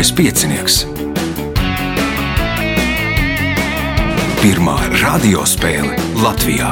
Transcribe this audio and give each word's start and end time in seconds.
Lieliskais 0.00 0.16
piecinieks. 0.16 0.74
Pirmā 4.40 4.76
radiospēle 5.02 5.92
Latvijā. 6.22 6.70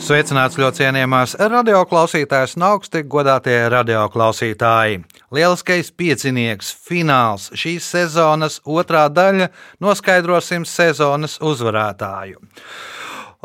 Sveicināts 0.00 0.56
ļoti 0.56 0.86
cienījamās 0.86 1.36
radioklausītājas 1.36 2.56
un 2.56 2.64
augsti 2.70 3.04
godātie 3.04 3.60
radioklausītāji. 3.68 5.04
Lieliskais 5.36 5.92
piecinieks, 5.92 6.72
fināls, 6.88 7.50
šīs 7.52 7.92
sezonas 7.92 8.62
otrā 8.64 9.04
daļa, 9.12 9.52
noskaidrosim 9.84 10.64
sezonas 10.64 11.36
uzvarētāju. 11.44 12.40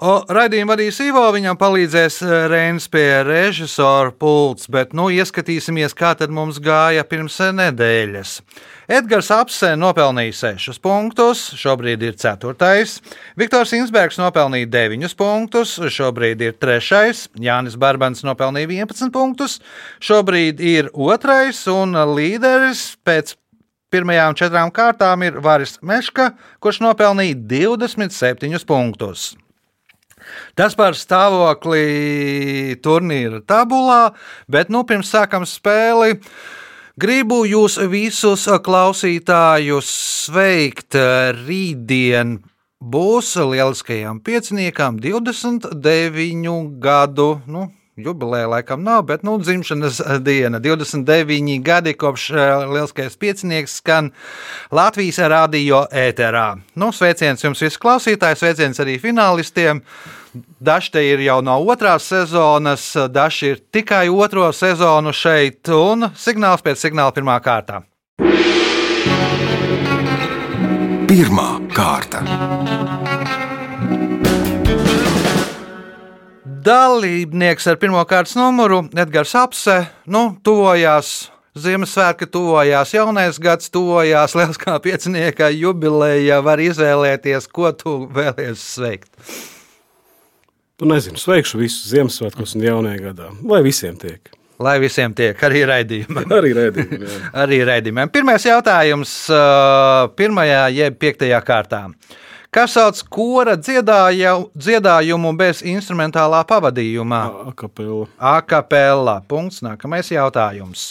Raidījumu 0.02 0.74
vadīs 0.74 0.98
Ivo, 1.06 1.22
viņam 1.30 1.60
palīdzēs 1.62 2.16
eh, 2.26 2.32
Reinis 2.50 2.88
pie 2.90 3.20
režisora 3.22 4.10
pults, 4.10 4.66
bet 4.66 4.96
nu 4.98 5.12
ieskatīsimies, 5.14 5.94
kā 5.94 6.16
tad 6.18 6.32
mums 6.34 6.58
gāja 6.58 7.04
pirms 7.06 7.36
nedēļas. 7.54 8.32
Edgars 8.90 9.30
Apse 9.36 9.70
nopelnīja 9.78 10.56
6 10.58 10.82
punktus, 10.82 11.44
šobrīd 11.54 12.02
ir 12.08 12.18
4. 12.18 12.96
Viktors 13.38 13.76
Insbergs 13.78 14.18
nopelnīja 14.18 14.72
9 14.74 15.14
punktus, 15.20 15.76
šobrīd 15.78 16.42
ir 16.48 16.58
3. 16.58 17.22
Jānis 17.38 17.78
Barbans 17.78 18.26
nopelnīja 18.26 18.72
11 18.82 19.14
punktus, 19.14 19.60
šobrīd 20.02 20.66
ir 20.66 20.90
2. 20.98 21.46
un 21.76 21.94
līderis 22.16 22.98
pēc 23.06 23.36
pirmajām 23.94 24.34
četrām 24.34 24.74
kārtām 24.74 25.30
ir 25.30 25.38
Varis 25.46 25.78
Meška, 25.86 26.32
kurš 26.58 26.82
nopelnīja 26.88 27.38
27 27.54 28.66
punktus. 28.66 29.30
Tas 30.58 30.76
par 30.78 30.98
stāvokli 30.98 32.78
turnīra 32.84 33.42
tabulā, 33.48 34.14
bet 34.52 34.72
nu, 34.74 34.84
pirms 34.88 35.12
sākam 35.14 35.48
spēli. 35.48 36.20
Gribu 37.02 37.42
jūs 37.48 37.80
visus 37.90 38.46
klausītājus 38.66 39.92
sveikt 40.28 40.98
rītdien. 41.46 42.40
Būs 42.82 43.36
lieliskajam 43.38 44.20
pieciniekam 44.26 44.98
29 45.02 46.80
gadu, 46.82 47.36
nu, 47.46 47.68
jubileja 47.96 48.48
laikam 48.48 48.84
nav, 48.84 49.04
bet 49.04 49.24
nu, 49.24 49.38
dzimšanas 49.40 50.02
diena. 50.20 50.60
29 50.60 51.62
gadi 51.64 51.94
kopš 51.94 52.30
uh, 52.32 52.40
lielskais 52.74 53.18
piecinieks 53.18 53.76
skan 53.82 54.12
Latvijas 54.72 55.20
radio 55.20 55.84
ēterā. 55.92 56.56
Nu, 56.76 56.92
sveiciens 56.96 57.44
jums 57.44 57.62
visklausītājs, 57.62 58.42
sveiciens 58.42 58.82
arī 58.84 58.98
finālistiem. 59.02 59.84
Dažs 60.34 60.94
ir 60.96 61.20
jau 61.26 61.42
no 61.44 61.58
otrās 61.68 62.06
sezonas, 62.08 62.86
dažs 63.12 63.42
ir 63.44 63.58
tikai 63.72 64.08
otro 64.10 64.48
sezonu 64.56 65.12
šeit, 65.12 65.68
un 65.76 66.08
signāls 66.16 66.64
pēc 66.64 66.80
signāla 66.86 67.12
pirmā 67.12 67.36
kārta. 67.44 67.82
Pirmā 71.12 71.50
kārta. 71.76 72.24
Dalībnieks 76.62 77.68
ar 77.68 77.82
pirmā 77.82 78.06
kārtas 78.08 78.38
numuru 78.40 78.86
Edgars 78.96 79.36
Apse, 79.36 79.82
nu, 80.08 80.30
tuvojās 80.46 81.32
Ziemassvētki 81.52 82.30
tuvojās, 82.32 82.94
jaunais 82.96 83.36
gads 83.44 83.68
tuvojās, 83.74 84.38
lieliskā 84.40 84.78
piecinieka 84.80 85.50
jubileja. 85.52 86.38
Var 86.40 86.64
izvēlēties, 86.64 87.50
ko 87.52 87.74
tu 87.76 87.96
vēlies 88.16 88.64
sveikt. 88.78 89.10
Nu, 90.82 90.88
nezinu, 90.90 91.20
sveikšu 91.22 91.60
visus 91.62 91.92
Ziemassvētkos 91.92 92.56
un 92.58 92.64
jaunajā 92.66 93.02
gadā. 93.04 93.28
Lai 93.46 93.60
visiem 93.62 93.94
tiek. 94.02 94.32
Lai 94.62 94.80
visiem 94.82 95.14
tiek, 95.14 95.38
arī 95.46 95.62
raidījumam. 95.70 96.26
Arī 96.34 96.56
raidījumam. 96.58 97.04
jā. 97.06 97.20
arī 97.44 97.60
raidījumam. 97.70 98.10
Pirmais 98.14 98.46
jautājums, 98.50 99.14
pirmajā 100.18 100.64
jeb 100.74 100.98
piektajā 101.02 101.38
kārtā. 101.46 101.84
Kas 102.52 102.74
sauc 102.74 102.98
kora 103.14 103.54
dziedāju, 103.62 104.50
dziedājumu 104.58 105.36
bez 105.38 105.62
instrumentālā 105.70 106.42
pavadījuma? 106.50 107.22
Akapela. 107.54 108.10
Akapella. 108.18 109.20
Punkts. 109.30 109.62
Nākamais 109.62 110.10
jautājums. 110.12 110.90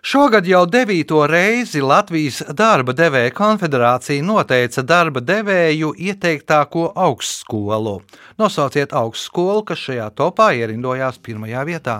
Šogad 0.00 0.46
jau 0.48 0.62
devīto 0.64 1.18
reizi 1.28 1.82
Latvijas 1.84 2.38
darba 2.56 2.94
devēja 2.96 3.34
konfederācija 3.36 4.24
noteica 4.24 4.80
darba 4.80 5.20
devēju 5.20 5.92
ieteiktāko 5.92 6.86
augstskolu. 6.96 7.98
Nosauciet 8.40 8.94
augstskolu, 8.96 9.60
kas 9.68 9.82
šajā 9.84 10.08
topā 10.16 10.54
ierindojās 10.56 11.20
pirmajā 11.20 11.66
vietā. 11.68 11.98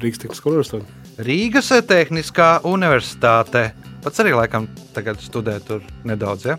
Rīgas 0.00 0.24
Tehniskā 0.24 0.52
universitāte. 0.52 0.96
Rīgas 1.28 1.68
Tehniskā 1.88 2.48
universitāte. 2.64 3.66
Pats 4.06 4.20
arī 4.22 4.36
laikam 4.38 4.68
tagad 4.94 5.18
studē 5.18 5.56
tur 5.66 5.80
nedaudz. 6.06 6.44
Ja? 6.46 6.54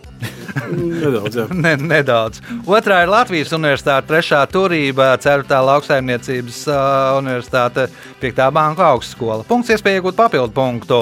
Nedaudz, 0.67 1.37
jā. 1.39 1.45
ne, 1.63 1.77
nedaudz. 1.79 2.41
Otrā 2.67 2.97
ir 3.05 3.11
Latvijas 3.13 3.53
universitāte, 3.55 4.09
trešā 4.09 4.41
turība, 4.51 5.13
ceturtā 5.23 5.61
lauksaimniecības 5.63 6.57
uh, 6.67 6.81
universitāte, 7.21 7.85
piektā 8.19 8.49
banka 8.51 8.89
augstskola. 8.89 9.47
Punkts 9.47 9.71
iespēja 9.71 10.01
iegūt 10.01 10.19
papildu 10.19 10.51
punktu. 10.57 10.99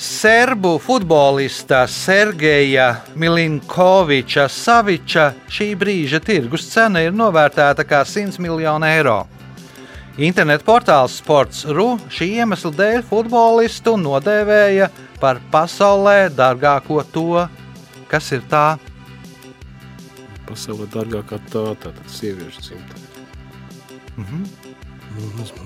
Serbu 0.00 0.78
futbolista 0.80 1.82
Sergeja 1.84 2.88
Milinkoviča 3.12 4.48
Saviča 4.48 5.28
šī 5.52 5.68
brīža 5.76 6.24
tirgus 6.24 6.64
cena 6.72 7.04
ir 7.04 7.12
novērtēta 7.12 7.84
kā 7.84 8.00
100 8.08 8.40
miljonu 8.40 8.88
eiro. 8.88 9.20
Internetu 10.20 10.66
portāls 10.66 11.14
Sports.ru 11.22 11.94
šī 12.12 12.26
iemesla 12.42 12.72
dēļ 12.76 13.04
futbolistu 13.08 13.94
nodēvēja 13.96 14.90
par 15.22 15.40
pasaulē 15.52 16.26
dārgāko 16.36 17.00
to, 17.14 17.46
kas 18.10 18.28
ir 18.36 18.44
tā. 18.50 18.76
Pasaulē 20.50 20.90
dārgākā 20.92 21.40
tā, 21.48 21.64
tātad 21.80 22.12
sieviešu 22.12 22.66
cimta. 22.68 23.00
Mhm. 24.20 24.44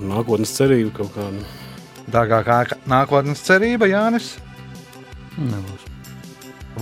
Nākotnes 0.07 0.55
cerība 0.55 0.93
kaut 1.01 1.11
kāda. 1.15 1.43
Dārgākā 2.11 2.77
nākotnes 2.87 3.43
cerība, 3.43 3.87
Jānis 3.87 4.37
Nebūs. 5.37 5.83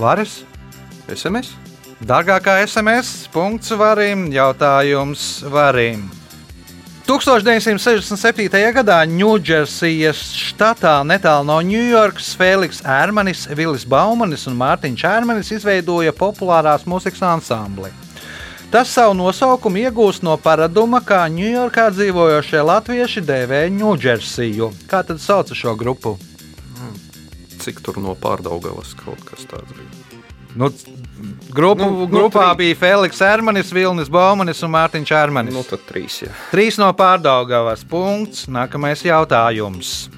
Varis. 0.00 0.44
SMS? 1.12 1.52
Dārgākā 2.06 2.56
SMS 2.64 3.26
punkts 3.32 3.72
varim, 3.76 4.30
jautājums 4.32 5.42
varim. 5.52 6.06
1967. 7.06 8.50
gadā 8.74 8.96
Ņūdžersijas 9.06 10.24
štatā 10.50 10.96
netālu 11.06 11.46
no 11.46 11.60
Ņujorkas 11.62 12.32
Feliks 12.34 12.80
Ērmanis, 12.82 13.44
Vilis 13.54 13.84
Baumanis 13.86 14.48
un 14.50 14.56
Mārtiņš 14.58 15.04
Ērmanis 15.06 15.52
izveidoja 15.54 16.10
populārās 16.10 16.82
mūzikas 16.82 17.22
ansambli. 17.28 17.92
Tas 18.74 18.90
savu 18.90 19.14
nosaukumu 19.14 19.84
iegūst 19.84 20.26
no 20.26 20.34
paraduma, 20.34 20.98
kā 20.98 21.22
Ņujorkā 21.30 21.86
dzīvojošie 21.94 22.64
latvieši 22.66 23.22
dēvē 23.28 23.62
Ņūdžersiju. 23.76 24.72
Kā 24.90 25.04
tad 25.06 25.22
sauc 25.22 25.54
šo 25.54 25.76
grupu? 25.78 26.16
Cik 27.62 27.86
tur 27.86 28.02
no 28.02 28.18
pārdaugavas 28.18 28.98
kaut 28.98 29.22
kas 29.30 29.46
tāds 29.46 29.70
bija? 29.78 30.18
Nu, 30.58 30.72
grupu, 31.54 31.82
Nu, 31.84 31.90
nu, 31.90 31.98
nu, 32.06 32.06
grupā 32.12 32.50
trī- 32.52 32.56
bija 32.62 32.76
Feliks 32.80 33.20
Ērmanis, 33.24 33.72
Vilnis 33.72 34.08
Baumanis 34.12 34.62
un 34.62 34.70
Mārtiņš 34.74 35.12
Ērmanis. 35.16 35.54
Nu, 35.54 35.62
tad 35.64 35.80
trīs, 35.88 36.20
jā. 36.26 36.32
Trīs 36.52 36.78
no 36.78 36.90
pārdaugavas 36.92 37.84
punkts. 37.88 38.46
Nākamais 38.46 39.02
jautājums. 39.06 40.08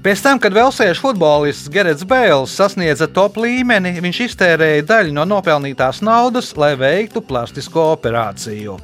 Pēc 0.00 0.22
tam, 0.24 0.38
kad 0.40 0.54
Velsiešu 0.56 1.02
futbolists 1.04 1.68
Gerets 1.68 2.06
Bēls 2.08 2.54
sasniedza 2.56 3.04
top 3.12 3.34
līmeni, 3.36 3.98
viņš 4.00 4.20
iztērēja 4.30 4.86
daļu 4.88 5.12
no 5.12 5.26
nopelnītās 5.28 6.00
naudas, 6.00 6.54
lai 6.56 6.70
veiktu 6.80 7.20
plastisko 7.20 7.90
operāciju. 7.98 8.78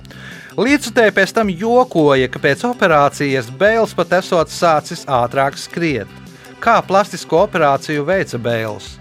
Līdzutēji 0.61 1.15
pēc 1.17 1.33
tam 1.37 1.49
jokoja, 1.53 2.29
ka 2.29 2.39
pēc 2.41 2.67
operācijas 2.69 3.49
Bēls 3.61 3.97
pat 3.97 4.13
esot 4.21 4.53
sācis 4.53 5.07
ātrāk 5.09 5.57
skriet. 5.57 6.09
Kā 6.61 6.83
plastisko 6.85 7.47
operāciju 7.47 8.05
veica 8.09 8.37
Bēls? 8.41 8.99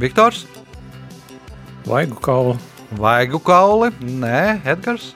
Viktors, 0.00 0.46
Vaigu 1.86 2.20
kaulu. 2.22 2.56
Vaigu 2.98 3.40
kauli, 3.42 3.90
nē, 4.00 4.60
Edgars, 4.68 5.14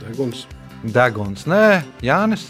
Deguns. 0.00 0.46
Deguns, 0.82 1.44
nē, 1.46 1.82
Jānis. 2.02 2.48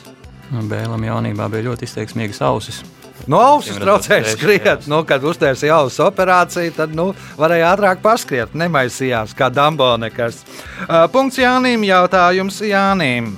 Nu, 0.50 0.62
Bēlam 0.67 1.02
jaunībā 1.05 1.47
bija 1.52 1.69
ļoti 1.69 1.87
izteiksmīgas 1.87 2.41
ausis. 2.47 2.81
No 3.29 3.38
ausis 3.44 3.76
Viņam 3.76 3.85
traucēja 3.85 4.32
skriet. 4.32 4.87
Nu, 4.91 5.02
kad 5.06 5.25
uztaisīja 5.26 5.76
ausis 5.82 6.00
operāciju, 6.02 6.73
tad 6.79 6.94
nu, 6.96 7.11
varēja 7.38 7.75
ātrāk 7.75 8.00
paskriet. 8.03 8.56
Nemaisījās 8.56 9.37
kā 9.37 9.50
dambonekas. 9.53 10.41
Uh, 10.87 11.05
punkts 11.12 11.38
Jānim. 11.38 11.85
Jautājums 11.87 12.62
Jānim. 12.64 13.35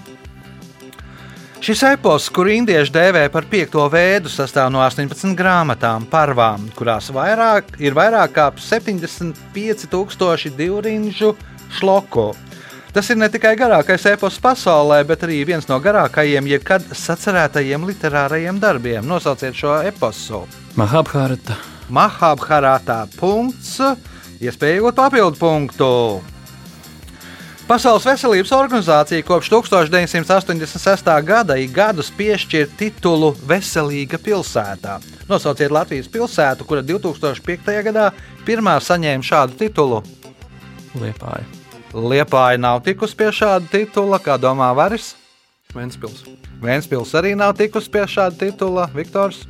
Šis 1.63 1.79
epos, 1.87 2.25
kuru 2.35 2.51
indieši 2.51 2.91
dēvē 2.91 3.21
par 3.31 3.45
piekto 3.47 3.85
veidu, 3.87 4.27
sastāv 4.27 4.67
no 4.75 4.81
18 4.83 5.37
grāmatām, 5.39 6.09
parvām, 6.11 6.65
kurās 6.75 7.07
vairāk, 7.15 7.79
ir 7.79 7.95
vairāk 7.95 8.33
kā 8.35 8.47
75,000 8.59 10.57
divrīņu 10.59 11.31
šloku. 11.79 12.25
Tas 12.91 13.13
ir 13.15 13.21
ne 13.23 13.31
tikai 13.31 13.55
garākais 13.61 14.09
epos 14.11 14.41
pasaulē, 14.43 15.05
bet 15.07 15.23
arī 15.23 15.39
viens 15.53 15.71
no 15.71 15.79
garākajiem 15.79 16.51
jebkad 16.51 16.83
sacerētajiem 16.99 17.87
literārajiem 17.93 18.59
darbiem. 18.59 19.07
Nosauciet 19.07 19.55
šo 19.55 19.79
eposu. 19.87 20.43
Mahabharata. 20.75 21.55
Mahabharata 21.95 23.05
punkts, 23.15 23.79
iespēja 24.43 24.83
iegūt 24.83 24.99
papildu 24.99 25.39
punktu. 25.39 25.95
Pasaules 27.73 28.05
veselības 28.05 28.51
organizācija 28.53 29.25
kopš 29.25 29.49
1986. 29.49 31.07
gada 31.25 31.55
ik 31.57 31.71
gadus 31.73 32.11
piešķir 32.13 32.67
titulu 32.77 33.31
Veselīga 33.49 34.21
pilsētā. 34.21 34.99
Nosauciet 35.31 35.73
Latvijas 35.73 36.11
pilsētu, 36.13 36.67
kura 36.69 36.83
2005. 36.85 37.73
gadā 37.89 38.11
pirmā 38.45 38.77
saņēma 38.77 39.25
šādu 39.25 39.57
titulu. 39.65 40.03
Liepāja. 41.01 41.49
Liepāja 41.97 42.61
nav 42.61 42.85
tikusi 42.85 43.17
pie 43.17 43.33
šāda 43.41 43.65
titula, 43.73 44.21
kā 44.21 44.37
domā 44.37 44.69
Varis. 44.77 45.15
Ventspils. 45.73 46.27
Vēnspils 46.61 47.17
arī 47.17 47.33
nav 47.41 47.57
tikusi 47.57 47.89
pie 47.89 48.05
šāda 48.05 48.37
titula, 48.37 48.91
Viktors. 48.93 49.47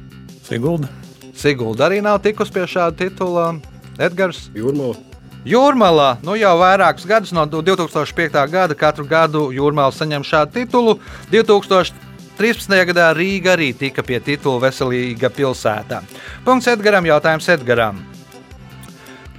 Sigulda. 0.47 0.87
Sigulda 1.35 1.91
arī 1.91 1.99
nav 2.07 2.23
tikusi 2.23 2.55
pie 2.55 2.71
šāda 2.71 3.03
titula, 3.03 3.57
Edgars. 3.99 4.47
Jūrmāla. 4.55 5.12
Jūrmālā 5.43 6.21
nu 6.23 6.37
jau 6.39 6.53
vairākus 6.61 7.03
gadus, 7.09 7.33
no 7.35 7.43
2005. 7.51 8.37
gada, 8.51 8.77
katru 8.79 9.03
gadu 9.11 9.49
Jūrmāla 9.51 9.91
saņem 9.91 10.23
šādu 10.23 10.55
titulu. 10.55 10.95
2013. 11.33 12.77
gadā 12.87 13.09
Rīga 13.17 13.57
arī 13.57 13.73
tika 13.75 14.05
pie 14.07 14.21
titula 14.23 14.63
Veselīga 14.69 15.33
pilsētā. 15.35 16.05
Punkts 16.47 16.71
Edgaram, 16.71 17.11
jautājums 17.11 17.51
Edgaram. 17.57 17.99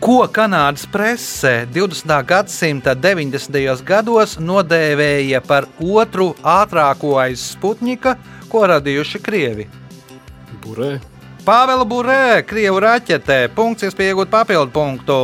Ko 0.04 0.28
Kanādas 0.28 0.84
presē 0.92 1.64
20. 1.72 2.12
gadsimta 2.28 2.98
90. 3.00 3.86
gados 3.88 4.36
nodēvēja 4.36 5.40
par 5.48 5.70
otru 5.80 6.34
ātrāko 6.44 7.16
aiz 7.24 7.48
Sputņika, 7.56 8.18
ko 8.52 8.68
radījuši 8.68 9.24
Krievi? 9.24 9.72
Burē. 10.60 10.98
Pāvela 11.48 11.88
Burē, 11.88 12.44
Krievu 12.44 12.84
raķetē, 12.84 13.46
punkts, 13.56 13.88
iespēja 13.88 14.12
iegūt 14.12 14.32
papildu 14.32 14.72
punktu. 14.76 15.20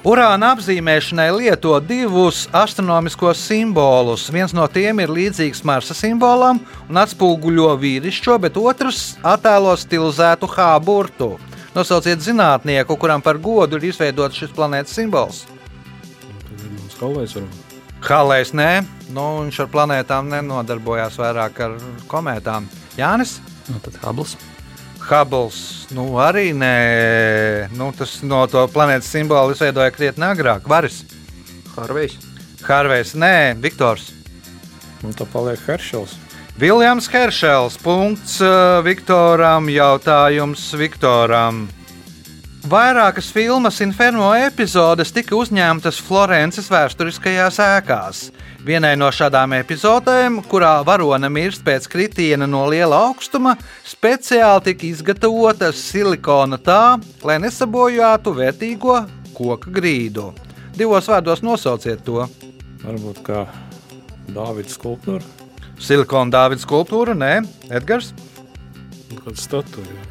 Urāna 0.00 0.54
apzīmēšanai 0.54 1.26
lieto 1.34 1.74
divus 1.84 2.46
astronomiskos 2.56 3.36
simbolus. 3.44 4.30
Viens 4.32 4.54
no 4.56 4.64
tiem 4.72 5.02
ir 5.04 5.10
līdzīgs 5.12 5.60
Marsa 5.68 5.92
simbolam 5.92 6.62
un 6.88 7.00
atspoguļo 7.02 7.74
vīrišķo, 7.82 8.38
bet 8.40 8.56
otrs 8.56 9.18
attēlo 9.20 9.74
stilizētu 9.76 10.48
H 10.54 10.68
burtu. 10.86 11.34
Nosauciet 11.74 12.24
zinātnieku, 12.24 12.96
kuram 12.96 13.20
par 13.20 13.36
godu 13.36 13.76
ir 13.76 13.90
izveidots 13.90 14.40
šis 14.40 14.54
planētas 14.56 14.96
simbols. 14.96 15.42
Varam. 17.36 17.50
Halējs 18.00 18.54
nē, 18.56 18.70
nu, 19.12 19.26
viņš 19.44 19.58
ar 19.66 19.68
planētām 19.74 20.32
nenodarbojās 20.32 21.20
vairāk 21.20 21.60
ar 21.66 21.76
komētām. 22.08 22.72
Jānis? 22.96 23.36
Nu, 23.68 23.76
tad 23.84 24.00
Hubbles. 24.00 24.38
Hubbles, 25.10 25.88
nu 25.90 26.04
arī 26.22 26.52
nē, 26.54 27.70
nu, 27.74 27.90
tas 27.96 28.20
no 28.22 28.44
to 28.50 28.62
planētas 28.70 29.10
simbolu 29.10 29.56
izveidoja 29.56 29.90
krietni 29.90 30.28
agrāk. 30.28 30.68
Varis, 30.70 31.02
Harvejs. 31.74 32.14
Harvejs, 32.62 33.14
nē, 33.18 33.34
Viktors. 33.58 34.10
Un 35.02 35.16
tā 35.16 35.26
paliek 35.32 35.60
Heršels. 35.66 36.14
Viljams 36.60 37.08
Heršels, 37.08 37.78
punkts 37.80 38.36
uh, 38.44 38.82
Viktoram, 38.84 39.70
jautājums 39.72 40.66
Viktoram. 40.76 41.64
Vairākas 42.68 43.30
filmas 43.32 43.80
Inferno 43.80 44.34
epizodes 44.36 45.14
tika 45.16 45.32
uzņemtas 45.38 46.02
Florences 46.04 46.68
vēsturiskajās 46.68 47.56
ēkās. 47.64 48.26
Vienai 48.60 48.92
no 49.00 49.06
šādām 49.08 49.54
epizodēm, 49.56 50.42
kurā 50.50 50.74
varone 50.84 51.30
mirst 51.32 51.62
pēc 51.64 51.86
kritiena 51.88 52.44
no 52.50 52.66
liela 52.68 52.98
augstuma, 53.06 53.54
speciāli 53.88 54.66
tika 54.68 54.86
izgatavota 54.90 55.70
silikona 55.72 56.58
tā, 56.60 56.98
lai 57.24 57.38
nesabojātu 57.40 58.34
vērtīgo 58.36 58.98
koku 59.36 59.72
grīdu. 59.80 60.28
Divos 60.76 61.08
vārdos 61.08 61.40
nosauciet 61.46 62.04
to. 62.04 62.26
Varbūt 62.84 63.24
kā 63.24 63.46
Dāvidas 64.30 64.76
skulptūra. 64.76 65.24
Silikona 65.80 66.36
Dāvidas 66.36 66.68
skulptūra, 66.68 67.16
nē, 67.16 67.34
Edgars. 67.72 68.12
Kāda 69.16 69.40
statuja. 69.40 70.08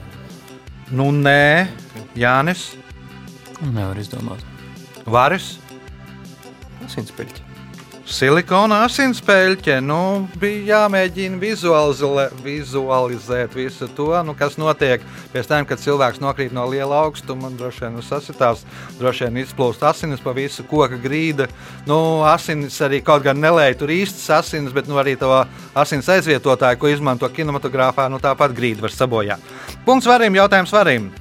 Nu, 0.90 1.12
nē, 1.14 1.70
Jānis, 2.18 2.72
Nevar 3.60 3.98
izdomāt. 4.00 4.44
Varis. 5.10 5.58
Asinspēļķi. 6.86 7.49
Silikona 8.10 8.80
asinspēļķe. 8.88 9.76
Nu, 9.86 10.26
bija 10.42 10.64
jāmēģina 10.72 11.38
vizualizē, 11.38 12.24
vizualizēt 12.42 13.54
visu 13.54 13.86
to, 13.94 14.08
nu, 14.26 14.34
kas 14.38 14.58
notiek 14.58 15.06
pēc 15.30 15.50
tam, 15.52 15.68
kad 15.70 15.82
cilvēks 15.84 16.18
nokrīt 16.24 16.56
no 16.56 16.66
liela 16.72 17.04
augstuma. 17.04 17.52
Droši 17.54 17.86
vien 17.86 18.02
sasitās, 18.02 18.66
droši 18.98 19.28
vien 19.28 19.38
izplūst 19.44 19.86
asinis 19.86 20.26
pa 20.26 20.34
visu 20.34 20.66
koka 20.66 20.98
grīdu. 20.98 21.46
Nu, 21.86 22.26
asinis 22.26 22.82
arī 22.82 23.04
kaut 23.06 23.28
gan 23.30 23.38
nelēja 23.38 23.78
tur 23.84 23.94
īstas 23.94 24.26
asinis, 24.42 24.74
bet 24.74 24.90
nu, 24.90 24.98
arī 24.98 25.14
to 25.20 25.30
asins 25.78 26.10
aizvietotāju, 26.10 26.82
ko 26.82 26.90
izmanto 26.90 27.30
kinematogrāfā, 27.30 28.10
nu, 28.10 28.18
tāpat 28.18 28.58
grīdu 28.58 28.90
var 28.90 28.98
sabojāt. 28.98 29.58
Punkts 29.86 30.10
varim, 30.10 30.42
jautājums 30.42 30.74
varim. 30.74 31.12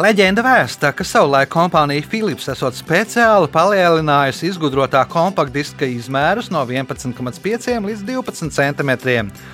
Leģenda 0.00 0.40
vēsta, 0.40 0.94
ka 0.96 1.04
savulaik 1.04 1.50
kompānija 1.52 2.06
Philips 2.08 2.46
esot 2.48 2.76
speciāli 2.78 3.50
palielinājusi 3.52 4.46
izgudrotā 4.48 5.02
kompaktdiska 5.10 5.84
izmērus 5.92 6.48
no 6.54 6.62
11,5 6.64 7.84
līdz 7.84 8.06
12 8.08 8.54
cm, 8.54 8.92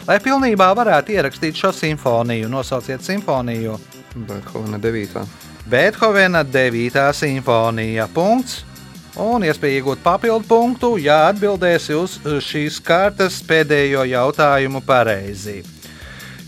lai 0.06 0.18
pilnībā 0.22 0.68
varētu 0.78 1.16
ierakstīt 1.16 1.58
šo 1.58 1.72
simfoniju. 1.74 2.50
Nosauciet 2.52 3.02
simfoniju. 3.02 3.74
Beethovena 4.14 4.78
9. 4.78 5.26
Beethovena 5.72 6.44
9. 6.46 7.02
simfonija. 7.24 8.06
Punkts. 8.14 8.60
Un 9.18 9.48
iespēja 9.48 9.80
iegūt 9.80 10.04
papildu 10.04 10.46
punktu, 10.46 10.92
ja 11.00 11.24
atbildēsi 11.32 11.96
uz 11.96 12.20
šīs 12.44 12.78
kārtas 12.84 13.40
pēdējo 13.48 14.04
jautājumu 14.12 14.84
pareizi. 14.86 15.64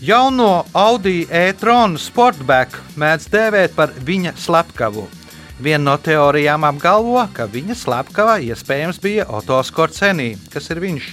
Jauno 0.01 0.65
Audi 0.73 1.25
e-tronu 1.27 1.99
Sportback 1.99 2.77
mēdz 2.95 3.25
dēvēt 3.33 3.73
par 3.75 3.91
viņa 3.91 4.31
slepkavu. 4.39 5.01
Viena 5.59 5.81
no 5.89 5.95
teorijām 5.99 6.63
apgalvo, 6.63 7.19
ka 7.35 7.43
viņa 7.51 7.75
slepkava 7.75 8.37
iespējams 8.39 9.01
bija 9.03 9.25
Oto 9.27 9.57
Skorcenī. 9.67 10.37
Kas 10.53 10.71
ir 10.71 10.79
viņš? 10.79 11.09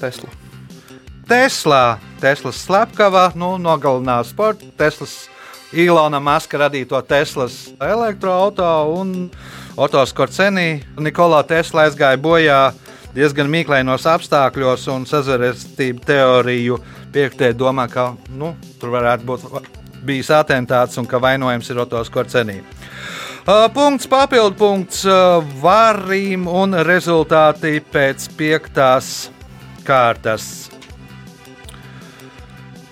Tesla. 0.00 0.30
Tesla. 1.28 1.82
Teslas 2.24 2.62
slepkava 2.64 3.26
nu, 3.36 3.58
nogalinās 3.60 4.32
sporta. 4.32 4.64
Teslas 4.80 5.26
Ilona 5.68 6.16
Maska 6.16 6.62
radīto 6.64 6.96
Teslas 7.04 7.74
elektroautorātu 7.76 8.96
un 9.02 9.12
Oto 9.76 10.00
Skorcenī. 10.08 10.80
Nikolā 10.96 11.44
Tesla 11.44 11.84
aizgāja 11.90 12.16
bojā 12.24 12.58
diezgan 13.14 13.50
mīklainos 13.50 14.06
apstākļos, 14.10 14.88
un 14.94 15.06
sazvērestību 15.08 16.04
teoriju 16.06 16.78
piektē 17.14 17.52
domā, 17.56 17.86
ka 17.90 18.12
nu, 18.34 18.54
tur 18.80 18.94
varētu 18.94 19.28
būt 19.28 19.46
bijis 20.04 20.30
atentāts 20.34 20.98
un 21.00 21.08
ka 21.08 21.20
vainojams 21.22 21.70
ir 21.70 21.80
Otos 21.84 22.10
Korcenī. 22.12 22.60
Punkts, 23.74 24.08
papildu 24.08 24.56
punkts 24.56 25.02
varim 25.60 26.46
un 26.48 26.78
rezultāti 26.86 27.76
pēc 27.92 28.30
piektās 28.38 29.28
kārtas. 29.84 30.70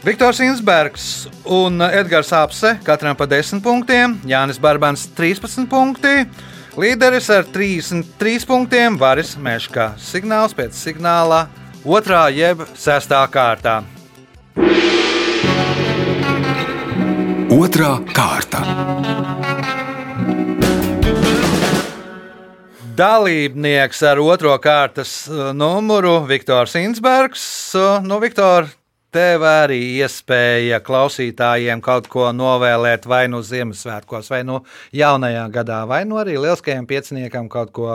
Viktors 0.02 0.40
Insbergs 0.42 1.28
un 1.46 1.80
Edgars 1.86 2.32
Apse 2.34 2.74
katram 2.84 3.16
pa 3.16 3.28
10 3.30 3.62
punktiem, 3.62 4.18
Jānis 4.26 4.58
Barbans 4.60 5.06
13 5.16 5.68
punkti. 5.70 6.26
Līderis 6.72 7.26
ar 7.28 7.44
33 7.52 8.46
punktiem 8.48 8.94
Varis 8.96 9.34
Meškā. 9.36 9.90
Signāls 10.00 10.54
pēc 10.56 10.72
signāla 10.72 11.42
otrā 11.84 12.22
jeb 12.32 12.62
sestā 12.72 13.20
kārtā. 13.28 13.82
Otra 17.52 17.90
kārta. 18.16 18.62
Dalībnieks 22.96 24.00
ar 24.08 24.24
otro 24.24 24.56
kārtas 24.56 25.12
uh, 25.28 25.50
numuru 25.52 26.22
Viktors 26.24 26.78
Insbergs. 26.80 27.44
Uh, 27.76 28.00
Nu, 28.00 28.16
Viktor, 28.24 28.72
tev 29.12 29.44
arī 29.46 29.78
iespēja 30.00 30.80
klausītājiem 30.84 31.82
kaut 31.84 32.08
ko 32.12 32.30
novēlēt 32.36 33.06
vai 33.10 33.26
nu 33.32 33.42
Ziemassvētkos, 33.44 34.30
vai 34.32 34.42
nu 34.48 34.62
jaunajā 34.96 35.44
gadā, 35.54 35.82
vai 35.88 36.02
nu 36.08 36.18
arī 36.20 36.38
lielskajam 36.40 36.88
pieciniekam 36.88 37.50
kaut 37.52 37.72
ko 37.76 37.88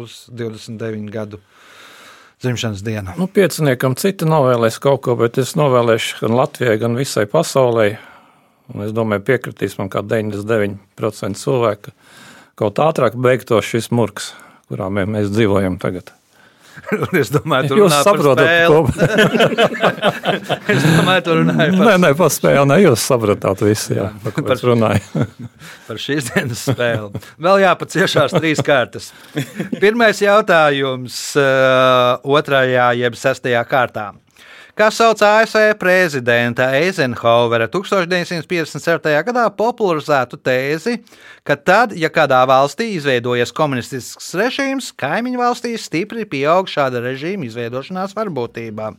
uz 0.00 0.24
29 0.32 1.10
gadu 1.12 1.40
dzimšanas 2.44 2.82
dienu. 2.84 3.14
Nu, 3.20 3.28
pieciniekam 3.30 3.94
citi 4.00 4.26
novēlēs 4.28 4.80
kaut 4.82 5.04
ko, 5.06 5.14
bet 5.20 5.38
es 5.40 5.54
novēlēšu 5.56 6.24
gan 6.24 6.36
Latvijai, 6.40 6.80
gan 6.82 6.96
visai 6.98 7.24
pasaulē. 7.30 7.94
Un 8.74 8.86
es 8.86 8.92
domāju, 8.96 9.24
piekritīs 9.28 9.76
man 9.76 9.90
kā 9.92 10.00
99% 10.00 11.36
cilvēku, 11.40 11.92
ka 11.92 12.64
kaut 12.64 12.80
ātrāk 12.80 13.16
beigtos 13.20 13.68
šis 13.68 13.90
murgs, 13.92 14.32
kurā 14.70 14.88
mē- 14.88 15.08
mēs 15.08 15.28
dzīvojam 15.32 15.76
tagad. 15.80 16.12
es 17.22 17.30
domāju, 17.32 17.68
tur 17.70 17.80
Jūs 17.82 17.94
par 17.94 18.06
saprotat, 18.08 18.44
spēli. 18.44 18.80
Es 20.74 20.82
domāju, 20.84 21.22
tur 21.26 21.40
runāja 21.42 21.70
par, 21.74 21.84
Nē, 21.88 21.94
nē, 22.02 22.10
paspēju, 22.18 22.64
ne 22.70 22.78
jūs 22.82 23.04
sapratāt 23.10 23.62
visu, 23.66 23.94
jā, 23.98 24.08
par 24.24 24.34
ko 24.36 24.44
es 24.54 24.64
runāju. 24.66 25.26
par 25.88 26.02
šīs 26.02 26.32
dienas 26.32 26.64
spēli. 26.70 27.22
Vēl 27.46 27.62
jāpaciešās 27.64 28.34
trīs 28.38 28.64
kārtas. 28.64 29.12
Pirmais 29.78 30.20
jautājums 30.24 31.20
uh, 31.38 32.18
otrajā, 32.36 32.90
jeb 33.04 33.18
sestajā 33.18 33.62
kārtā. 33.68 34.10
Kā 34.74 34.88
sauc 34.90 35.20
ASV 35.22 35.76
prezidenta 35.78 36.66
Eizenhowera 36.74 37.68
1957. 37.70 39.12
gadā 39.28 39.44
popularizētu 39.54 40.34
tēzi, 40.42 40.96
ka 41.46 41.54
tad, 41.54 41.94
ja 41.94 42.10
kādā 42.10 42.40
valstī 42.50 42.88
izveidojas 42.96 43.54
komunistisks 43.54 44.32
režīms, 44.34 44.90
kaimiņu 44.98 45.38
valstīs 45.38 45.86
stipri 45.86 46.26
pieaug 46.26 46.66
šāda 46.66 47.04
režīma 47.06 47.46
izveidošanās 47.46 48.16
varbūtība. 48.18 48.90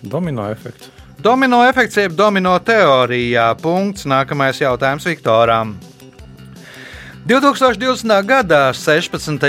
Domino 0.00 0.48
efekts. 0.48 0.88
Domino 1.20 1.60
efekts, 1.68 2.00
jeb 2.00 2.16
domino 2.16 2.56
teorijā. 2.64 3.50
Punkts. 3.60 4.08
Nākamais 4.08 4.64
jautājums 4.64 5.04
Viktoram. 5.04 5.76
2020. 7.28 8.08
gada 8.24 8.70
16. 8.72 9.44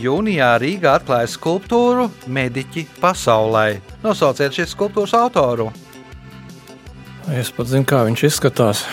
jūnijā 0.00 0.50
Rīgā 0.62 0.94
atklāja 0.96 1.28
skulptūru 1.28 2.06
Mediķi 2.32 2.86
pasaulē. 3.00 3.82
Nosauciet 4.00 4.56
šīs 4.56 4.72
skulptūras 4.72 5.12
autoru. 5.18 5.68
Es 7.36 7.52
pat 7.54 7.68
zinu, 7.68 7.84
kā 7.86 8.00
viņš 8.08 8.22
izskatās. 8.30 8.86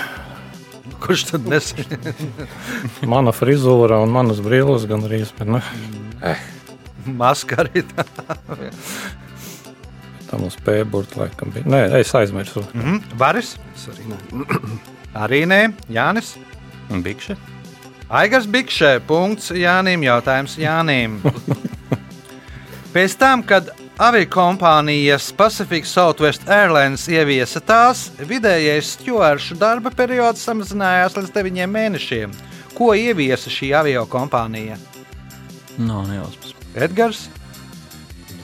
Kurš 1.00 1.24
tad 1.32 1.48
nezina? 1.48 2.12
Mana 3.14 3.32
frizūra 3.32 4.02
un 4.04 4.12
manas 4.12 4.42
brīvības 4.44 4.84
gan 4.90 5.06
arī. 5.08 5.22
Ne, 5.48 5.62
Maska 7.16 7.62
arī 7.64 7.86
tā. 7.88 8.04
tam 10.28 10.44
uz 10.50 10.58
pēburta 10.66 11.24
laikam 11.24 11.56
bija. 11.56 11.64
Nē, 11.64 11.80
es 12.02 12.12
aizmirsu. 12.14 12.66
Mhm. 12.76 13.00
Varis? 13.18 13.56
Es 13.72 13.88
arī 13.96 14.12
ne. 14.12 14.20
Arī 15.16 15.42
nē. 15.50 15.62
Jānis? 15.88 16.36
Un 16.92 17.02
bikši? 17.06 17.38
Aigars 18.10 18.48
Bikšē, 18.50 18.96
punkts 19.06 19.52
Jānim, 19.54 20.02
jautājums 20.02 20.56
Jānim. 20.58 21.20
Pēc 22.96 23.14
tam, 23.22 23.44
kad 23.46 23.70
aviokompānijas 24.02 25.28
Pacific 25.38 25.86
Southwest 25.86 26.48
Airlines 26.50 27.06
ieviesa 27.12 27.62
tās, 27.62 28.08
vidējais 28.18 28.96
stūršu 28.98 29.60
darba 29.62 29.94
periods 29.94 30.42
samazinājās 30.48 31.20
līdz 31.20 31.36
9 31.38 31.70
mēnešiem. 31.70 32.34
Ko 32.74 32.96
ieviesa 32.98 33.54
šī 33.54 33.76
aviokompānija? 33.78 34.80
Nav 35.78 36.08
nejausmas. 36.10 36.56
Edgars, 36.74 37.28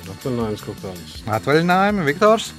Atvaļinājums 0.05 0.61
kaut 0.65 0.77
kādas. 0.81 1.17
atvaļinājumi, 1.39 2.05
Viktors, 2.05 2.51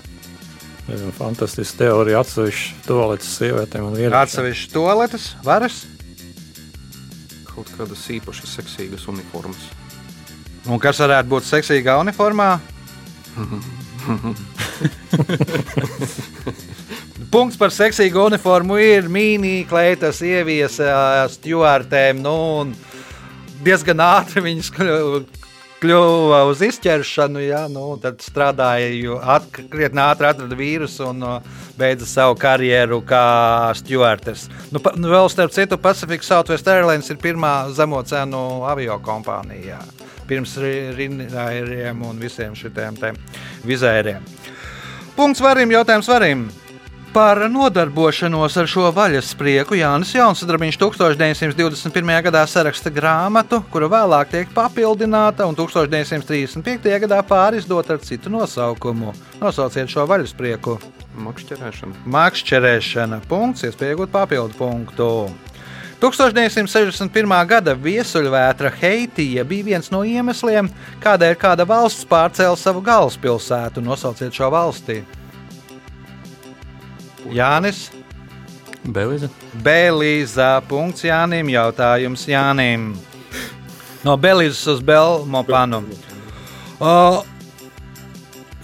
Nezinu, 0.86 1.10
fantastiska 1.16 1.80
teorija 1.84 2.20
atsevišķi 2.22 2.84
toaletes 2.86 3.30
sievietēm 3.40 3.88
un 3.88 3.94
vīriešiem. 3.96 4.18
atsevišķi 4.20 4.68
toaletes, 4.74 5.32
varas. 5.46 5.80
Kaut 7.56 7.70
kādas 7.72 8.02
īpašas 8.12 8.52
seksīgas 8.58 9.06
uniformas. 9.08 9.70
Un 10.68 10.76
kas 10.82 10.98
varētu 11.00 11.30
būt 11.30 11.46
seksīgā 11.48 11.94
uniformā? 12.02 12.58
Punkts 17.32 17.56
par 17.58 17.70
seksīgu 17.74 18.20
uniformu 18.28 18.76
ir 18.80 19.08
mīnija 19.12 19.66
kleitas 19.70 20.20
ieviesa 20.24 21.28
stūrtēm. 21.32 22.16
Nu, 22.22 22.36
un 22.62 22.74
diezgan 23.66 24.00
ātri 24.04 24.40
viņas 24.44 24.70
kļuva 25.82 26.42
uz 26.50 26.62
izķeršanu. 26.66 27.42
Jā, 27.44 27.62
nu, 27.72 27.84
tad 28.02 28.20
strādāja, 28.24 29.16
krietni 29.72 30.02
ātri 30.02 30.28
atrada 30.30 30.58
vīrusu 30.58 31.10
un 31.10 31.24
uh, 31.26 31.62
beidza 31.78 32.08
savu 32.08 32.36
karjeru 32.40 33.02
kā 33.06 33.22
stūrtes. 33.78 34.46
Nu, 34.72 34.82
pa, 34.82 34.94
nu, 34.98 35.10
vēl 35.12 35.30
starp 35.32 35.54
citu, 35.54 35.78
Pacific 35.80 36.24
Southwest 36.26 36.68
Airlines 36.72 37.10
ir 37.12 37.20
pirmā 37.22 37.54
zemo 37.76 38.02
cenu 38.06 38.64
avio 38.68 38.98
kompānija. 39.04 39.80
Pirms 40.26 40.56
Rīgām 40.58 42.02
un 42.02 42.18
visiem 42.18 42.56
šiem 42.58 43.18
vizēriem. 43.66 44.24
Punkts 45.16 45.40
varim, 45.40 45.70
jautājums 45.72 46.08
varim. 46.10 46.48
Par 47.16 47.38
nodarbošanos 47.48 48.58
ar 48.60 48.66
šo 48.68 48.90
vaļas 48.92 49.30
sprieku 49.32 49.78
Jānis 49.78 50.10
Jaunsudrabiņš 50.12 50.76
1921. 50.82 52.12
gadā 52.26 52.42
saraksta 52.44 52.92
grāmatu, 52.92 53.62
kura 53.72 53.88
vēlāk 53.88 54.34
tiek 54.34 54.52
papildināta 54.52 55.46
un 55.48 55.56
1935. 55.56 56.92
gadā 57.06 57.22
pārizdota 57.24 57.96
ar 57.96 58.04
citu 58.04 58.28
nosaukumu. 58.36 59.16
Nosauciet 59.40 59.88
šo 59.88 60.04
vaļas 60.12 60.36
sprieku. 60.36 60.76
Makšķerēšana. 61.24 62.04
Makšķerēšana. 62.04 63.22
Punkts, 63.32 63.64
iespēja 63.64 63.96
iegūt 63.96 64.12
papildu 64.12 64.60
punktu. 64.60 65.10
1961. 66.04 67.36
gada 67.48 67.80
viesuļvētra 67.80 68.76
Haitija 68.76 69.48
bija 69.48 69.72
viens 69.72 69.88
no 69.88 70.04
iemesliem, 70.04 70.68
kādēļ 71.00 71.38
kāda 71.40 71.64
valsts 71.64 72.04
pārcēla 72.12 72.60
savu 72.60 72.84
galvaspilsētu. 72.84 73.88
Nosauciet 73.88 74.36
šo 74.36 74.52
valsti. 74.52 75.06
Jānis, 77.34 77.88
Belize. 78.86 79.28
Belīza. 79.62 80.60
Punkts 80.68 81.04
Jānim. 81.06 81.50
Jautājums 81.50 82.26
Jānim. 82.30 82.92
No 84.06 84.16
Belīzes 84.20 84.62
uz 84.70 84.82
Belmopanu. 84.84 85.82
O, 86.78 87.24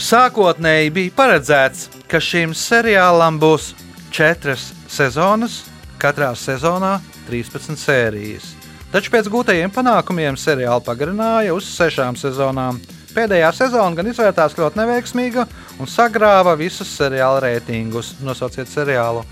Sākotnēji 0.03 0.91
bija 0.95 1.15
paredzēts, 1.17 1.89
ka 2.11 2.21
šim 2.21 2.55
seriālam 2.59 3.39
būs 3.41 3.73
četras 4.13 4.73
sezonas, 4.91 5.63
katrā 6.03 6.33
sezonā 6.37 6.97
13 7.29 7.79
sērijas. 7.79 8.51
Taču 8.93 9.13
pēc 9.15 9.31
gūtajiem 9.33 9.73
panākumiem 9.73 10.37
seriālu 10.37 10.83
pagarināja 10.85 11.55
uz 11.57 11.71
sešām 11.71 12.19
sezonām. 12.19 12.81
Pēdējā 13.13 13.51
sezona 13.53 13.93
gan 13.99 14.09
izvērtās 14.09 14.57
ļoti 14.57 14.81
neveiksmīga 14.81 15.45
un 15.81 15.91
sagrāva 15.91 16.55
visus 16.57 16.89
seriāla 16.97 17.43
reitingus. 17.45 18.15
Nosauciet 18.25 18.71
seriālu. 18.73 19.27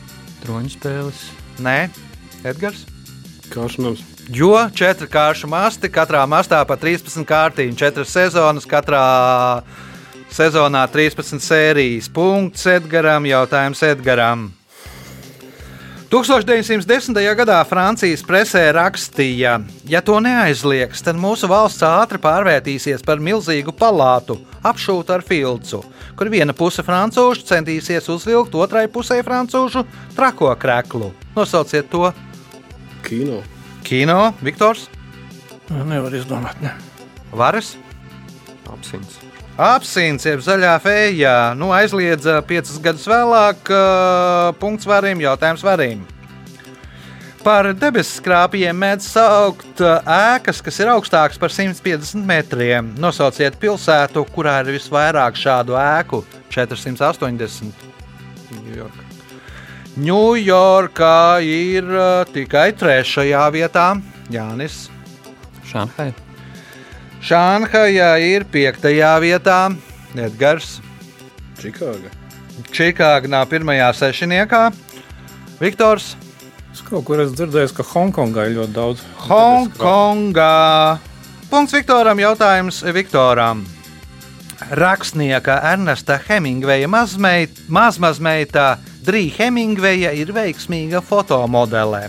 Troņu 0.44 0.72
spēles. 0.74 1.22
Nē, 1.64 1.88
Edgars. 2.44 2.84
Kāršanās. 3.50 4.04
Jo 4.30 4.54
četri 4.76 5.08
kāršu 5.10 5.48
masti, 5.50 5.88
katrā 5.90 6.22
mastā 6.28 6.60
pa 6.68 6.76
13 6.78 7.24
kārtiņu, 7.26 7.74
četras 7.80 8.12
sezonas, 8.14 8.68
katrā 8.68 9.02
sezonā 10.30 10.84
13 10.92 11.42
sērijas. 11.42 12.12
Punkts 12.12 12.68
Edgaram, 12.70 13.26
jautājums 13.26 13.82
Edgaram. 13.88 14.50
1910. 16.10 17.14
gadā 17.38 17.60
Francijas 17.62 18.24
presē 18.26 18.64
rakstīja, 18.74 19.60
ja 19.86 20.00
to 20.02 20.16
neaizliegs, 20.18 21.04
tad 21.06 21.14
mūsu 21.14 21.46
valsts 21.46 21.84
ātri 21.86 22.18
pārvērtīsies 22.18 23.06
par 23.06 23.22
milzīgu 23.22 23.70
palātu, 23.78 24.40
apšūtu 24.66 25.14
ar 25.14 25.22
filcu, 25.22 25.84
kur 26.18 26.32
viena 26.34 26.50
puse 26.50 26.82
francūžu 26.82 27.46
centīsies 27.52 28.10
uzvilkt 28.10 28.58
otrai 28.58 28.88
pusē 28.90 29.20
francūžu 29.22 29.86
trako 30.18 30.50
kreklu. 30.58 31.14
Nosauciet 31.38 31.86
to 31.94 32.10
Kino. 33.06 33.44
kino, 33.86 34.34
Viktors, 34.42 34.88
Nevar 35.70 36.14
izdomāt. 36.18 36.58
Ne. 36.62 36.74
Varas. 37.30 37.76
Apsins. 38.70 39.29
Apsīns, 39.60 40.24
jeb 40.24 40.40
zaļā 40.40 40.72
fēja, 40.80 41.52
nu 41.52 41.68
aizliedza 41.76 42.38
piecus 42.48 42.78
gadus 42.80 43.04
vēlāk, 43.10 43.68
uh, 43.68 44.54
punkts 44.56 44.88
varim, 44.88 45.20
jautājums 45.20 45.64
varim. 45.66 46.06
Par 47.44 47.68
debesu 47.76 48.22
skrāpjiem 48.22 48.76
mēdz 48.76 49.08
saukt 49.12 49.82
ēkas, 49.84 50.62
kas 50.64 50.80
ir 50.80 50.92
augstākas 50.92 51.40
par 51.40 51.52
150 51.52 52.24
metriem. 52.28 52.88
Nosauciet 53.00 53.56
pilsētu, 53.60 54.24
kurā 54.32 54.58
ir 54.64 54.72
visvairāk 54.78 55.36
šādu 55.40 55.76
ēku- 55.80 56.22
480. 56.56 57.84
Ņujorka. 58.64 59.04
Ņujorkā 60.00 61.20
ir 61.44 61.84
uh, 61.84 62.24
tikai 62.32 62.70
trešajā 62.72 63.44
vietā 63.52 63.92
Jānis. 64.32 64.88
Šanhai. 65.68 66.12
Šanhajā 67.20 68.10
ir 68.24 68.46
piektajā 68.48 69.12
vietā 69.20 69.60
Edgars. 70.16 70.78
Čikāga. 72.70 73.28
Nav 73.28 73.46
pirmajā 73.50 73.92
sešniekā. 73.96 74.64
Viktors, 75.60 76.14
Es 76.70 76.82
kaut 76.86 77.02
kur 77.02 77.18
esmu 77.18 77.34
dzirdējis, 77.34 77.72
ka 77.74 77.82
Hongkongā 77.82 78.46
ir 78.46 78.60
ļoti 78.60 78.74
daudz. 78.76 79.00
Hongkongā 79.26 81.00
Punkts 81.50 81.74
Viktoram. 81.74 82.20
Jautājums 82.22 82.78
Viktoram. 82.94 83.64
Rakstnieka 84.78 85.56
Ernesta 85.72 86.20
Hemingveja 86.28 86.86
mazmeit, 86.86 87.58
mazmazmeita 87.66 88.76
Drīja 89.02 89.40
Hemingveja 89.40 90.12
ir 90.14 90.30
veiksmīga 90.36 91.00
fotomodele. 91.02 92.04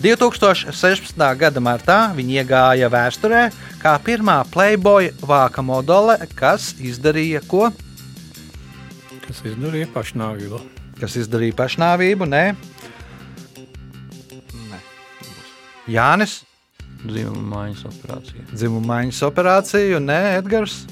2016. 0.00 1.12
gada 1.36 1.60
martā 1.60 1.98
viņa 2.16 2.40
iegāja 2.40 2.88
vēsturē 2.88 3.42
kā 3.82 3.92
pirmā 4.00 4.38
Playboy 4.48 5.10
vāka 5.20 5.60
modele, 5.64 6.16
kas 6.36 6.72
izdarīja 6.80 7.42
ko? 7.48 7.68
Kas 9.26 9.42
izdarīja 9.44 9.90
pašnāvību? 9.92 10.60
Kas 11.00 11.16
izdarīja 11.20 11.56
pašnāvību? 11.58 12.28
Nē, 12.32 12.44
Nē, 14.70 14.80
Jānis. 15.90 16.40
Dzimuma 17.00 17.44
maiņas 17.54 17.84
operācija. 17.88 18.46
Dzimuma 18.52 18.94
maiņas 18.94 19.20
operāciju, 19.28 20.00
nē, 20.04 20.18
Edgars. 20.40 20.82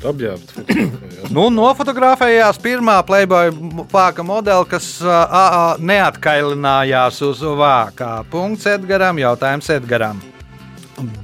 Tas 0.00 0.08
būtu 0.08 0.10
apģērbts. 0.10 0.54
Nu, 1.30 1.46
nofotografējās 1.52 2.58
pirmā 2.58 2.96
Playboy 3.06 3.52
vāka 3.92 4.24
modele, 4.26 4.64
kas 4.66 4.98
ā, 5.04 5.76
neatkailinājās 5.78 7.20
uz 7.22 7.42
vākā. 7.44 8.24
Punkts 8.32 8.66
Edgaram, 8.66 9.20
jautājums 9.20 9.68
Edgaram. 9.70 10.18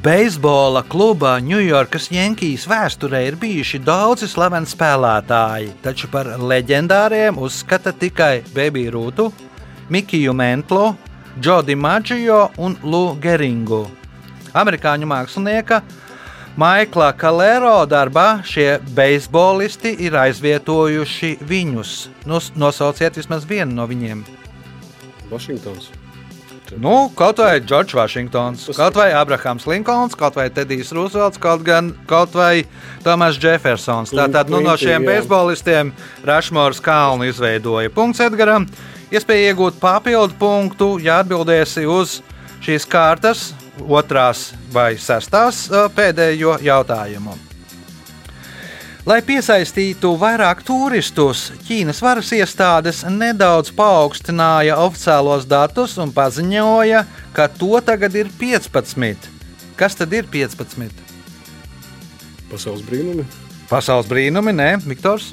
Beisbola 0.04 0.84
kluba 0.86 1.34
Ņujorkas 1.42 2.06
Yankees 2.14 2.68
vēsturē 2.70 3.24
ir 3.26 3.40
bijuši 3.40 3.80
daudzi 3.82 4.28
slaveni 4.30 4.68
spēlētāji, 4.70 5.74
taču 5.82 6.08
par 6.12 6.30
leģendāriem 6.38 7.36
uzskata 7.36 7.92
tikai 7.92 8.44
Baby 8.54 8.86
Rūtu, 8.94 9.32
Mikiju 9.90 10.36
Mentlo, 10.36 10.94
Džodi 11.40 11.74
Maģio 11.74 12.44
un 12.62 12.78
Lu 12.86 13.04
Geringu. 13.20 13.82
Amerikāņu 14.56 15.10
mākslinieka 15.10 15.82
Maikla 16.56 17.10
Kalero 17.12 17.82
darbā 17.84 18.38
šie 18.48 18.78
beisbolisti 18.96 19.90
ir 20.06 20.14
aizvietojuši 20.16 21.34
viņus. 21.44 21.90
Nos, 22.24 22.48
nosauciet 22.56 23.18
vismaz 23.20 23.44
vienu 23.44 23.76
no 23.76 23.84
viņiem. 23.84 24.22
Vašingtons. 25.28 25.90
Nu, 26.80 27.10
kaut 27.14 27.42
vai 27.44 27.60
Džordžs 27.60 27.94
Vašingtons, 27.94 28.64
kaut 28.74 28.96
vai 28.96 29.10
Abrahams 29.14 29.68
Linkolns, 29.68 30.16
kaut 30.18 30.38
vai 30.40 30.48
Tedijs 30.50 30.94
Roosevelts, 30.96 31.38
kaut, 31.38 31.60
gan, 31.66 31.92
kaut 32.08 32.32
vai 32.34 32.64
Tomas 33.04 33.36
Jeffersons. 33.36 34.16
Tātad 34.16 34.48
nu, 34.48 34.62
no 34.64 34.78
šiem 34.80 35.04
beisbolistiem 35.04 35.92
Rašmors 36.24 36.80
Kalnu 36.80 37.28
izveidoja. 37.28 37.92
Punkts 37.92 38.24
Edgaram. 38.24 38.64
Iespēja 39.12 39.52
iegūt 39.52 39.76
papildu 39.78 40.34
punktu, 40.40 40.90
ja 41.04 41.20
atbildēsi 41.20 41.84
uz 41.84 42.18
šīs 42.64 42.88
kārtas 42.90 43.50
otrās 43.84 44.52
vai 44.72 44.94
sestās 45.00 45.66
pēdējo 45.96 46.56
jautājumu. 46.64 47.36
Lai 49.06 49.20
piesaistītu 49.22 50.16
vairāk 50.18 50.64
turistus, 50.66 51.52
Ķīnas 51.68 52.00
varas 52.02 52.32
iestādes 52.34 53.04
nedaudz 53.06 53.70
paaugstināja 53.78 54.80
oficiālos 54.82 55.46
datus 55.46 55.94
un 56.02 56.10
paziņoja, 56.10 57.04
ka 57.36 57.46
to 57.46 57.78
tagad 57.86 58.18
ir 58.18 58.32
15. 58.40 59.30
Kas 59.78 59.94
tad 59.94 60.10
ir 60.16 60.26
15? 60.26 60.90
Pasaules 62.50 62.82
brīnumi. 62.88 63.28
Pasaules 63.70 64.10
brīnumi, 64.10 64.56
nē, 64.58 64.68
Viktors. 64.82 65.30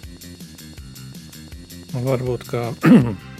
Nu, 1.95 2.05
Varbūt 2.05 2.45
kā 2.49 2.67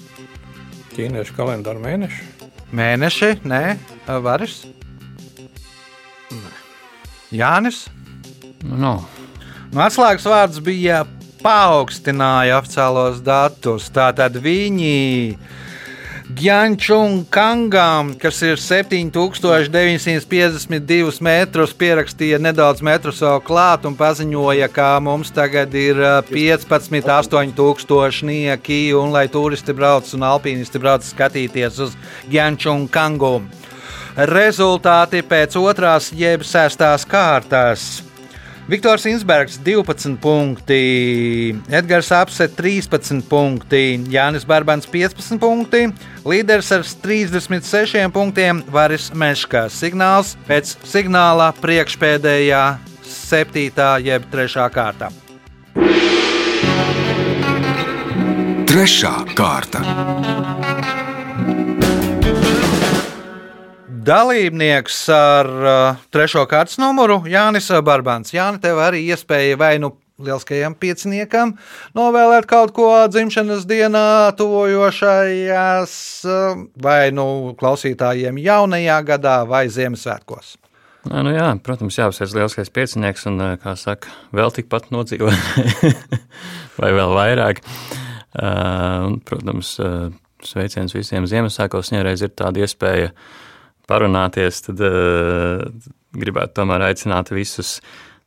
ķīniešu 0.98 1.38
kalendāra 1.38 1.81
mēneši. 1.81 2.50
Mēneši, 2.74 3.36
nē, 3.45 3.65
varas. 4.25 4.63
Jānis. 7.34 7.88
Nav. 8.63 9.04
Nu, 9.74 9.82
atslēgas 9.82 10.26
vārds 10.30 10.62
bija 10.63 11.02
paaugstināja 11.43 12.62
oficiālos 12.62 13.19
datus. 13.26 13.89
Tātad 13.93 14.38
viņi 14.41 15.38
Gjančunkangam, 16.34 18.15
kas 18.17 18.39
ir 18.48 18.56
7952 18.58 21.22
metrus, 21.22 21.74
pierakstīja 21.78 22.39
nedaudz 22.41 22.82
metrus 22.86 23.22
vēl 23.22 23.41
klāt 23.46 23.86
un 23.86 23.96
paziņoja, 24.00 24.67
ka 24.74 25.00
mums 25.04 25.32
tagad 25.36 25.74
ir 25.78 25.96
ā, 26.00 26.22
15, 26.30 27.04
8000 27.04 28.24
nieki, 28.30 28.93
un 28.98 29.12
lai 29.13 29.28
turisti 29.30 29.74
brauc 29.76 30.13
un 30.15 30.22
alpīnisti 30.30 30.80
brauc 30.82 31.04
skatīties 31.06 31.80
uz 31.84 31.91
Gjančunkangu. 32.32 33.41
Rezultāti 34.13 35.23
pēc 35.26 35.56
otrās 35.58 36.12
jeb 36.13 36.43
sestās 36.45 37.06
kārtas. 37.10 38.04
Viktors 38.69 39.04
Insbergs 39.10 39.58
12 39.60 40.21
punkti, 40.23 41.56
Edgars 41.67 42.12
Apse 42.15 42.45
13 42.47 43.26
punkti, 43.28 43.99
Jānis 44.13 44.45
Barbans 44.47 44.88
15 44.88 45.36
punkti, 45.41 45.89
līderis 46.23 46.71
ar 46.71 46.86
36 46.86 48.06
punktiem 48.13 48.62
Varis 48.71 49.10
Meškās. 49.12 49.76
Signāls 49.82 50.38
pēc 50.47 50.78
signāla 50.88 51.49
priekšpēdējā, 51.60 52.63
septītā 53.04 53.97
jeb 54.06 54.30
trešā 54.32 54.69
kārta. 54.71 55.12
Trešā 58.69 59.17
kārta. 59.36 59.84
Dalībnieks 64.03 64.97
ar 65.15 65.47
uh, 65.47 65.99
trešo 66.11 66.41
kārtas 66.51 66.75
numuru 66.81 67.21
Jānis 67.29 67.69
Barbans. 67.85 68.33
Jāni, 68.35 68.59
tev 68.59 68.81
arī 68.83 68.99
iespēja 69.07 69.55
vai 69.59 69.77
nu 69.79 69.93
lielskajam 70.23 70.75
pieciniekam 70.75 71.53
novēlēt 71.95 72.47
kaut 72.49 72.73
ko 72.75 72.89
dzimšanas 73.07 73.63
dienā, 73.69 74.33
tuvojošajās, 74.39 75.93
uh, 76.27 76.65
vai 76.83 77.13
nu 77.15 77.53
klausītājiem 77.59 78.41
jaunajā 78.43 78.97
gadā 79.07 79.37
vai 79.47 79.69
Ziemassvētkos. 79.71 80.57
Nē, 81.07 81.23
nu 81.23 81.31
jā, 81.35 81.47
protams, 81.63 81.99
jāapsveic 81.99 82.35
lielskais 82.35 82.73
piecinieks 82.75 83.27
un, 83.31 83.39
eh, 83.43 83.55
kā 83.59 83.73
saka, 83.79 84.11
vēl 84.35 84.51
tikpat 84.55 84.91
nodzīvot, 84.95 85.47
vai 86.79 86.91
vēl 86.95 87.15
vairāk. 87.15 87.63
Uh, 88.33 89.09
un, 89.09 89.17
protams, 89.23 89.75
uh, 89.83 90.11
sveiciens 90.43 90.95
visiem 90.95 91.27
Ziemassvētkos, 91.29 91.91
ja 91.95 92.03
reiz 92.07 92.23
ir 92.23 92.31
tāda 92.35 92.63
iespēja 92.63 93.11
parunāties, 93.89 94.62
tad 94.67 94.82
uh, 94.84 95.63
gribētu 96.17 96.60
tomēr 96.62 96.88
aicināt 96.89 97.32
visus 97.34 97.78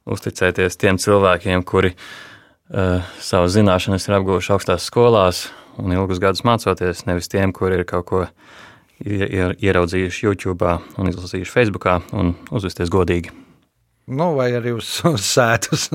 uzticēties 0.06 0.78
tiem 0.78 0.98
cilvēkiem, 1.02 1.64
kuri 1.66 1.92
uh, 1.94 3.02
savu 3.22 3.48
zināšanas 3.50 4.06
ir 4.08 4.18
apguvuši 4.20 4.52
augstās 4.54 4.86
skolās 4.90 5.46
un 5.80 5.92
ilgus 5.96 6.20
gadus 6.22 6.44
mācoties, 6.46 7.04
nevis 7.08 7.28
tiem, 7.32 7.52
kuri 7.56 7.80
ir 7.80 7.88
kaut 7.88 8.06
ko 8.08 8.22
ie- 9.04 9.26
ie- 9.28 9.56
ieraudzījuši 9.68 10.24
YouTube 10.28 10.76
un 10.96 11.10
izlasījuši 11.10 11.52
Facebook 11.52 11.88
un 12.16 12.34
uzvesties 12.50 12.92
godīgi. 12.92 13.32
Nu, 14.06 14.36
vai 14.38 14.52
arī 14.54 14.76
uz, 14.76 14.86
uz 15.08 15.24
sēdes, 15.26 15.88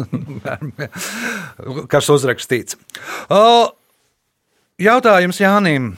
kas 1.92 2.10
uzrakstīts. 2.12 2.76
O, 3.32 3.72
jautājums 4.84 5.40
Jānim. 5.40 5.94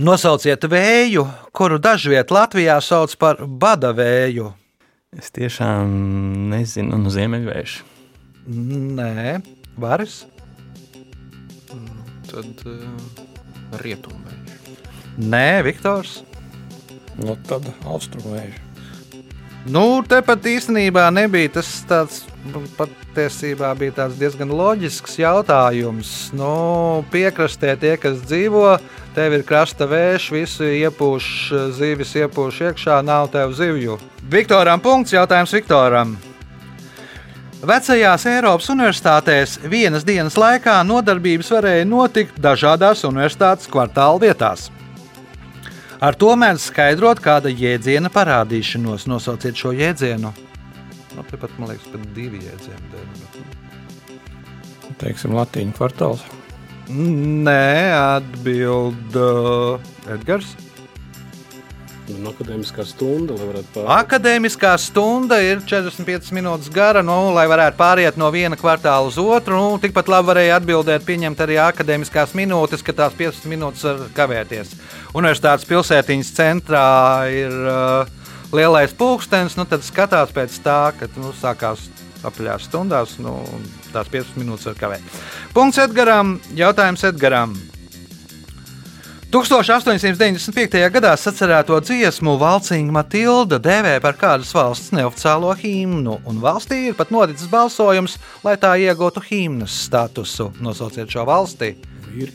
Nosauciet 0.00 0.64
vēju, 0.70 1.26
kuru 1.56 1.78
dažviet 1.82 2.30
Latvijā 2.34 2.78
sauc 2.84 3.14
par 3.20 3.42
bada 3.44 3.92
vēju. 3.96 4.52
Es 5.16 5.32
tiešām 5.34 5.90
nezinu, 6.52 6.98
no 7.00 7.10
ziemeļvēju. 7.10 7.86
Nē, 8.50 9.40
varas. 9.80 10.22
Tad 12.30 12.62
uh, 12.70 12.84
rietumvējš. 13.82 14.40
Nē, 15.20 15.60
Viktors. 15.66 16.20
Nu, 17.18 17.34
tad 17.48 17.66
austrumēji. 17.84 18.54
Nu, 19.68 20.00
tepat 20.08 20.46
īstenībā 20.48 21.08
nebija 21.12 21.56
tas 21.58 21.68
tāds, 21.90 22.22
nu, 22.24 22.29
patiesībā 22.78 23.70
bija 23.78 23.96
tāds 23.98 24.16
diezgan 24.20 24.52
loģisks 24.54 25.18
jautājums. 25.20 26.30
Nu, 26.36 27.04
piekrastē 27.12 27.76
tie, 27.80 27.96
kas 28.00 28.22
dzīvo, 28.24 28.78
tev 29.16 29.36
ir 29.36 29.44
krasta 29.46 29.88
vējš, 29.90 30.30
visi 30.34 30.72
iepūš, 30.80 31.28
zivis 31.76 32.16
iepūš 32.22 32.64
iekšā, 32.70 33.00
nav 33.04 33.30
tev 33.34 33.54
zivju. 33.58 34.00
Viktoram 34.30 34.80
punkts, 34.80 35.14
jautājums 35.16 35.54
Viktoram. 35.54 36.16
Vecajās 37.60 38.24
Eiropas 38.24 38.70
universitātēs 38.72 39.58
vienas 39.68 40.06
dienas 40.08 40.38
laikā 40.40 40.78
nodarbības 40.88 41.50
varēja 41.52 41.84
notikt 41.84 42.38
dažādās 42.40 43.04
universitātes 43.04 43.68
kvartāla 43.68 44.22
vietās. 44.22 44.70
Ar 46.00 46.16
to 46.16 46.32
mēdz 46.40 46.70
skaidrot 46.70 47.20
kāda 47.20 47.52
jēdziena 47.52 48.08
parādīšanos. 48.08 49.04
Nosauciet 49.04 49.60
šo 49.60 49.74
jēdzienu. 49.76 50.32
Nu, 51.16 51.24
Tāpat 51.26 51.56
man 51.58 51.72
liekas, 51.72 51.88
ka 51.92 51.98
divi 52.14 52.38
jēdzieni. 52.44 52.90
dēļ, 52.94 53.06
bet- 53.20 54.98
Teiksim, 55.00 55.32
Latīņu 55.34 55.74
kvartāls. 55.78 56.22
Nē, 56.90 57.92
atbild 58.18 59.14
uh, 59.16 59.78
Edgars. 60.10 60.56
Un 62.10 62.26
akadēmiskā 62.26 62.82
stunda, 62.90 63.36
lai 63.38 63.46
varētu 63.52 63.68
pārēt. 63.76 63.90
Akadēmiskā 63.94 64.72
stunda 64.82 65.36
ir 65.46 65.60
45 65.62 66.32
minūtes 66.34 66.66
gara, 66.74 67.04
nu, 67.06 67.30
lai 67.36 67.44
varētu 67.46 67.78
pāriet 67.78 68.18
no 68.18 68.26
viena 68.34 68.58
kvartāla 68.58 69.06
uz 69.06 69.14
otru. 69.22 69.54
Nu, 69.54 69.78
tikpat 69.78 70.10
labi 70.10 70.32
varēja 70.32 70.56
atbildēt, 70.58 71.06
pieņemt 71.06 71.38
arī 71.46 71.60
akadēmiskās 71.62 72.34
minūtes, 72.34 72.82
ka 72.82 72.92
tās 72.98 73.14
15 73.14 73.46
minūtes 73.52 73.86
var 73.86 74.02
kavēties. 74.18 74.74
Universitātes 75.14 75.68
pilsētiņas 75.70 76.34
centrā 76.34 76.84
ir 77.30 77.54
uh, 77.62 78.10
lielais 78.56 78.94
pulkstenis, 78.96 79.56
nu, 79.58 79.66
tad 79.68 79.84
skatās 79.86 80.32
pēc 80.34 80.60
tā, 80.64 80.80
ka 80.98 81.08
nu, 81.16 81.34
sākās 81.40 81.88
apaļās 82.26 82.68
stundās, 82.68 83.16
nu, 83.22 83.38
un 83.54 83.66
tās 83.94 84.10
15 84.12 84.40
minūtes 84.40 84.70
var 84.70 84.80
kavēt. 84.80 85.20
Punkts 85.56 85.80
Edgaram, 85.82 86.38
jautājums 86.56 87.04
Edgaram. 87.08 87.54
1895. 89.30 90.80
gadā 90.90 91.12
sacerēto 91.14 91.76
dziesmu 91.86 92.32
Valcīna 92.40 92.96
Matilda 92.96 93.60
dēvē 93.62 93.92
par 94.02 94.18
kādas 94.18 94.50
valsts 94.56 94.90
neoficiālo 94.96 95.52
himnu, 95.60 96.16
un 96.26 96.42
valstī 96.42 96.80
ir 96.88 96.98
pat 96.98 97.14
noticis 97.14 97.46
balsojums, 97.52 98.18
lai 98.42 98.56
tā 98.58 98.74
iegūtu 98.82 99.22
himnas 99.30 99.78
statusu. 99.86 100.50
Nosauciet 100.58 101.14
šo 101.14 101.28
valsti. 101.30 101.76
Ir 102.10 102.34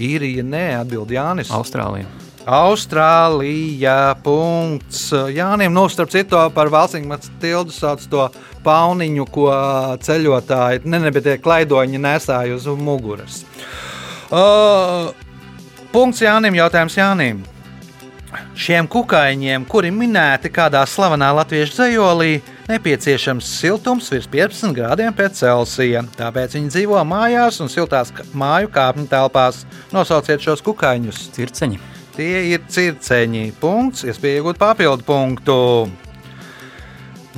Īrija 0.00 0.40
neatbild 0.40 1.12
Jānis. 1.12 1.52
Austrālija. 1.52 2.21
Austrālija. 2.46 4.14
Punkts. 4.22 5.10
Jānim, 5.34 5.72
nu, 5.74 5.86
starp 5.92 6.10
citu, 6.12 6.38
par 6.54 6.70
Valcīnu 6.72 7.10
Matildu 7.10 7.74
sauc 7.74 8.02
to 8.10 8.26
pauniņu, 8.64 9.26
ko 9.30 9.48
ceļotāji, 10.02 10.82
ne, 10.86 11.02
ne 11.02 11.14
bet 11.14 11.26
tie 11.28 11.38
klaidoņi 11.42 12.02
nesāja 12.02 12.58
uz 12.58 12.66
muguras. 12.78 13.42
Uh, 14.32 15.12
punkts 15.92 16.22
Jānim, 16.24 16.56
jautājums 16.58 16.98
Jānim. 16.98 17.42
Šiem 18.56 18.86
kukaiņiem, 18.88 19.66
kuri 19.68 19.90
minēti 19.92 20.48
kādā 20.52 20.80
slavenā 20.88 21.28
latviešu 21.36 21.76
dzējolī, 21.76 22.40
nepieciešams 22.70 23.50
siltums 23.60 24.08
virs 24.12 24.28
15 24.32 24.72
grādiem 24.76 25.12
pēc 25.16 25.42
Celsija. 25.42 26.06
Tāpēc 26.16 26.56
viņi 26.56 26.72
dzīvo 26.72 27.04
mājās 27.04 27.60
un 27.60 27.72
siltās 27.72 28.14
māju 28.32 28.72
kāpņu 28.72 29.08
telpās. 29.12 29.66
Nosauciet 29.92 30.40
šos 30.40 30.64
kukaiņus. 30.64 31.26
Circeņi. 31.36 31.91
Tie 32.12 32.52
ir 32.52 32.64
circeņi. 32.68 33.52
Punkts, 33.60 34.04
iespēja 34.04 34.42
iegūt 34.42 34.58
papildu 34.60 35.06
punktu. 35.06 35.58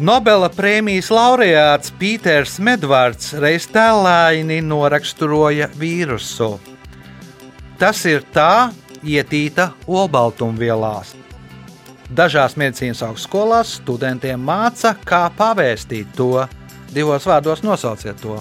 Nobela 0.02 0.48
prēmijas 0.50 1.12
laureāts 1.14 1.92
Pīters 1.94 2.56
Medvards 2.58 3.30
reiz 3.38 3.68
tēlāini 3.70 4.58
noraksturoja 4.66 5.68
vīrusu. 5.78 6.56
Tas 7.78 8.00
ir 8.10 8.24
tā 8.34 8.72
ietīta 9.06 9.70
olbaltumvielās. 9.86 11.14
Dažās 12.10 12.58
medicīnas 12.58 13.04
augstskolās 13.06 13.76
studentiem 13.78 14.42
māca, 14.42 14.96
kā 15.06 15.28
pavēstīt 15.38 16.10
to. 16.18 16.48
Divos 16.94 17.26
vārdos 17.30 17.62
nosauciet 17.62 18.18
to. 18.22 18.40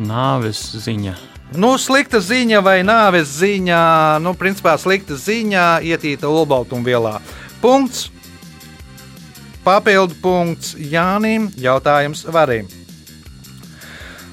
Nāves 0.00 0.64
ziņa. 0.80 1.31
Nu, 1.52 1.74
slikta 1.76 2.16
ziņa 2.22 2.62
vai 2.64 2.80
nāves 2.86 3.34
ziņa, 3.36 3.78
nu, 4.24 4.32
principā 4.38 4.72
slikta 4.80 5.18
ziņa 5.20 5.82
ietīta 5.84 6.30
olbaltumvielā. 6.30 7.18
Punkts. 7.60 8.08
Papildu 9.62 10.16
punkts 10.22 10.72
Jānim. 10.74 11.50
Jautājums 11.60 12.24
Varim. 12.32 12.70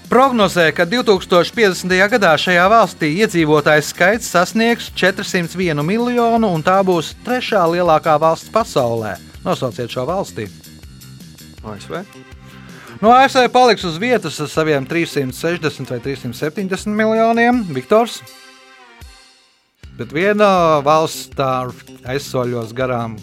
Prognozē, 0.09 0.71
ka 0.73 0.87
2050. 0.89 1.91
gadā 2.09 2.31
šajā 2.39 2.63
valstī 2.71 3.11
iedzīvotāju 3.21 3.83
skaits 3.85 4.31
sasniegs 4.33 4.89
401 4.97 5.83
miljonu, 5.85 6.49
un 6.49 6.65
tā 6.65 6.79
būs 6.81 7.13
trešā 7.27 7.67
lielākā 7.75 8.15
valsts 8.17 8.49
pasaulē. 8.49 9.19
Nosauciet 9.45 9.91
šo 9.93 10.07
valsti. 10.09 10.49
ASV. 11.61 12.01
No 12.99 13.13
ASV 13.15 13.47
paliks 13.53 13.85
uz 13.87 13.95
vietas 14.01 14.39
ar 14.43 14.49
saviem 14.51 14.85
360 14.87 15.93
vai 15.93 15.99
370 16.03 16.91
miljoniem. 16.91 17.63
Viktors. 17.71 18.19
Bet 19.99 20.11
viena 20.15 20.79
valsts 20.83 21.31
tā 21.35 21.69
aizsoļos 22.07 22.75
garām. 22.75 23.17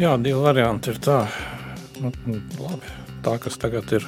Jā, 0.00 0.14
divi 0.20 0.38
varianti 0.40 0.92
ir 0.92 1.00
tā. 1.04 1.22
Nu, 2.00 2.12
nu, 2.24 2.40
labi. 2.60 2.96
Tā, 3.24 3.36
kas 3.40 3.58
tagad 3.60 3.90
ir 3.92 4.06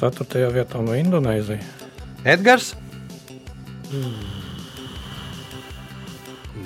4. 0.00 0.46
vietā 0.52 0.80
no 0.80 0.96
Indonēzijas. 0.96 1.72
Edgars, 2.24 2.72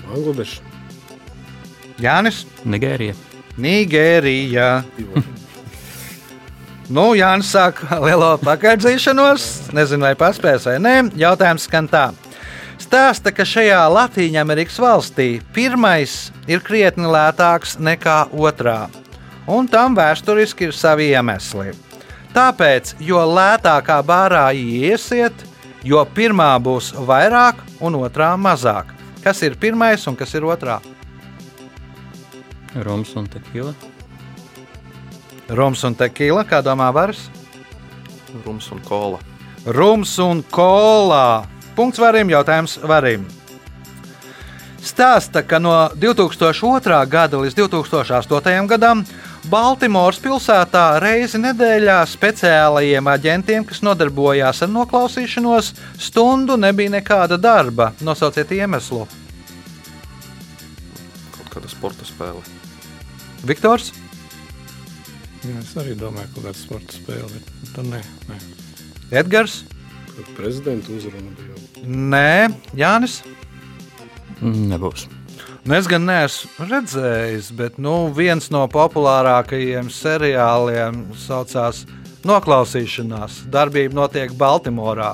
Bangladeša. 0.09 0.63
Jānis, 1.99 2.45
Nigērija. 2.65 3.17
Nigērija. 3.59 4.69
Nu, 6.89 7.11
Jānis 7.13 7.51
sāk 7.53 7.83
lielo 8.01 8.31
pakaļdzīšanos. 8.41 9.43
Nezinu, 9.77 10.07
vai 10.07 10.15
paspēs 10.17 10.65
vai 10.71 10.79
nē. 10.81 10.95
Jautājums 11.21 11.67
skan 11.69 11.89
tā. 11.91 12.07
Stāsta, 12.81 13.29
ka 13.35 13.45
šajā 13.45 13.81
Latvijas 13.93 14.79
valstī 14.81 15.27
pirmais 15.53 16.31
ir 16.49 16.63
krietni 16.65 17.05
lētāks 17.11 17.77
nekā 17.77 18.31
otrā, 18.33 18.87
un 19.45 19.69
tam 19.69 19.99
vēsturiski 19.99 20.71
ir 20.71 20.73
savi 20.73 21.11
iemesli. 21.11 21.75
Tāpēc, 22.33 22.95
jo 23.03 23.21
lētākā 23.21 23.99
bārā 24.07 24.47
iesiet, 24.55 25.35
jo 25.85 26.01
pirmā 26.15 26.55
būs 26.63 26.95
vairāk 26.95 27.61
un 27.85 28.01
otrā 28.01 28.33
mazāk. 28.39 28.95
Kas 29.25 29.43
ir 29.43 29.59
pirmais 29.61 30.07
un 30.09 30.17
kas 30.17 30.33
ir 30.39 30.47
otrā? 30.49 30.79
Roms 32.79 33.13
un 33.19 33.27
Tekila. 33.29 33.75
Rums 35.49 35.81
un 35.89 35.95
tekila, 35.97 36.43
kā 36.45 36.61
domā 36.61 36.91
Vārs? 36.93 37.29
Rums 38.45 38.69
un 38.75 38.81
kola. 38.85 39.19
Rums 39.65 40.13
un 40.21 40.43
kolā. 40.53 41.47
Punkts 41.77 42.01
varim, 42.03 42.29
jautājums 42.29 42.77
varim. 42.85 43.25
Stāsta, 44.85 45.41
ka 45.43 45.59
no 45.59 45.73
2002. 45.97 46.99
gada 47.09 47.41
līdz 47.41 47.57
2008. 47.59 48.67
gadam 48.69 49.03
Baltimoras 49.49 50.19
pilsētā 50.21 50.99
reizi 51.01 51.41
nedēļā 51.41 51.97
speciālajiem 52.13 53.09
aģentiem, 53.09 53.65
kas 53.65 53.81
nodarbojās 53.87 54.61
ar 54.67 54.71
noklausīšanos, 54.73 55.73
stundu 55.97 56.59
nebija 56.61 56.93
nekāda 56.99 57.39
darba. 57.41 57.93
Nosauciet 58.05 58.53
iemeslu. 58.53 59.07
Kaut 61.39 61.49
kāda 61.55 61.73
sporta 61.73 62.05
spēle. 62.05 62.45
Viktors, 63.49 63.95
Jā, 65.49 65.59
es 65.63 65.75
arī 65.81 65.97
domāju, 65.97 66.29
ka 66.35 66.45
kāda 66.45 66.59
sporta 66.59 66.95
spēle 66.95 67.41
ir. 67.41 67.51
Tad 67.73 67.89
nē, 67.89 68.05
nē. 68.29 68.39
Edgars, 69.23 69.63
Kad 70.19 70.35
prezidenta 70.37 70.91
uzruna 70.93 71.31
bija. 71.39 71.85
Nē, 71.87 72.49
Jānis. 72.75 73.21
Nebūs. 74.43 75.05
Nu, 75.63 75.77
es 75.77 75.87
gan 75.87 76.03
neesmu 76.09 76.67
redzējis, 76.67 77.53
bet 77.55 77.79
nu, 77.79 78.09
viens 78.17 78.49
no 78.51 78.65
populārākajiem 78.73 79.93
seriāliem 79.95 81.05
saucās 81.23 81.85
Noklausīšanās. 82.27 83.45
Darbība 83.47 83.95
notiek 84.01 84.35
Baltimorā. 84.35 85.13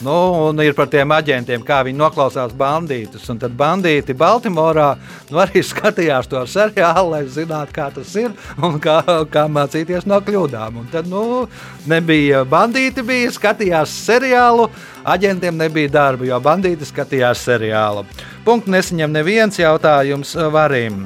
Nu, 0.00 0.12
un 0.48 0.60
ir 0.64 0.72
par 0.72 0.88
tiem 0.88 1.12
aģentiem, 1.12 1.60
kā 1.66 1.82
viņi 1.84 2.00
noklausās 2.00 2.54
bandītus. 2.56 3.26
Un 3.28 3.40
tad 3.42 3.52
bandīti 3.56 4.16
Baltimorā 4.16 4.94
nu, 5.28 5.40
arī 5.42 5.60
skatījās 5.66 6.30
to 6.30 6.40
seriālu, 6.48 7.10
lai 7.12 7.22
zinātu, 7.28 7.74
kā 7.76 7.90
tas 7.92 8.14
ir 8.16 8.32
un 8.64 8.80
kā, 8.80 9.02
kā 9.28 9.44
mācīties 9.52 10.08
no 10.08 10.22
kļūdām. 10.24 10.80
Un 10.80 10.88
tad 10.92 11.10
nu, 11.10 11.44
nebija 11.90 12.46
bandīti, 12.48 13.04
bija 13.04 13.36
skatījās 13.36 13.92
seriālu, 14.08 14.70
aģentiem 15.04 15.60
nebija 15.60 15.92
darba, 16.00 16.30
jo 16.32 16.40
bandīti 16.48 16.88
skatījās 16.88 17.44
seriālu. 17.50 18.08
Punkts 18.48 18.72
nesaņem 18.72 19.18
neviens 19.20 19.60
jautājums 19.60 20.32
varim. 20.54 21.04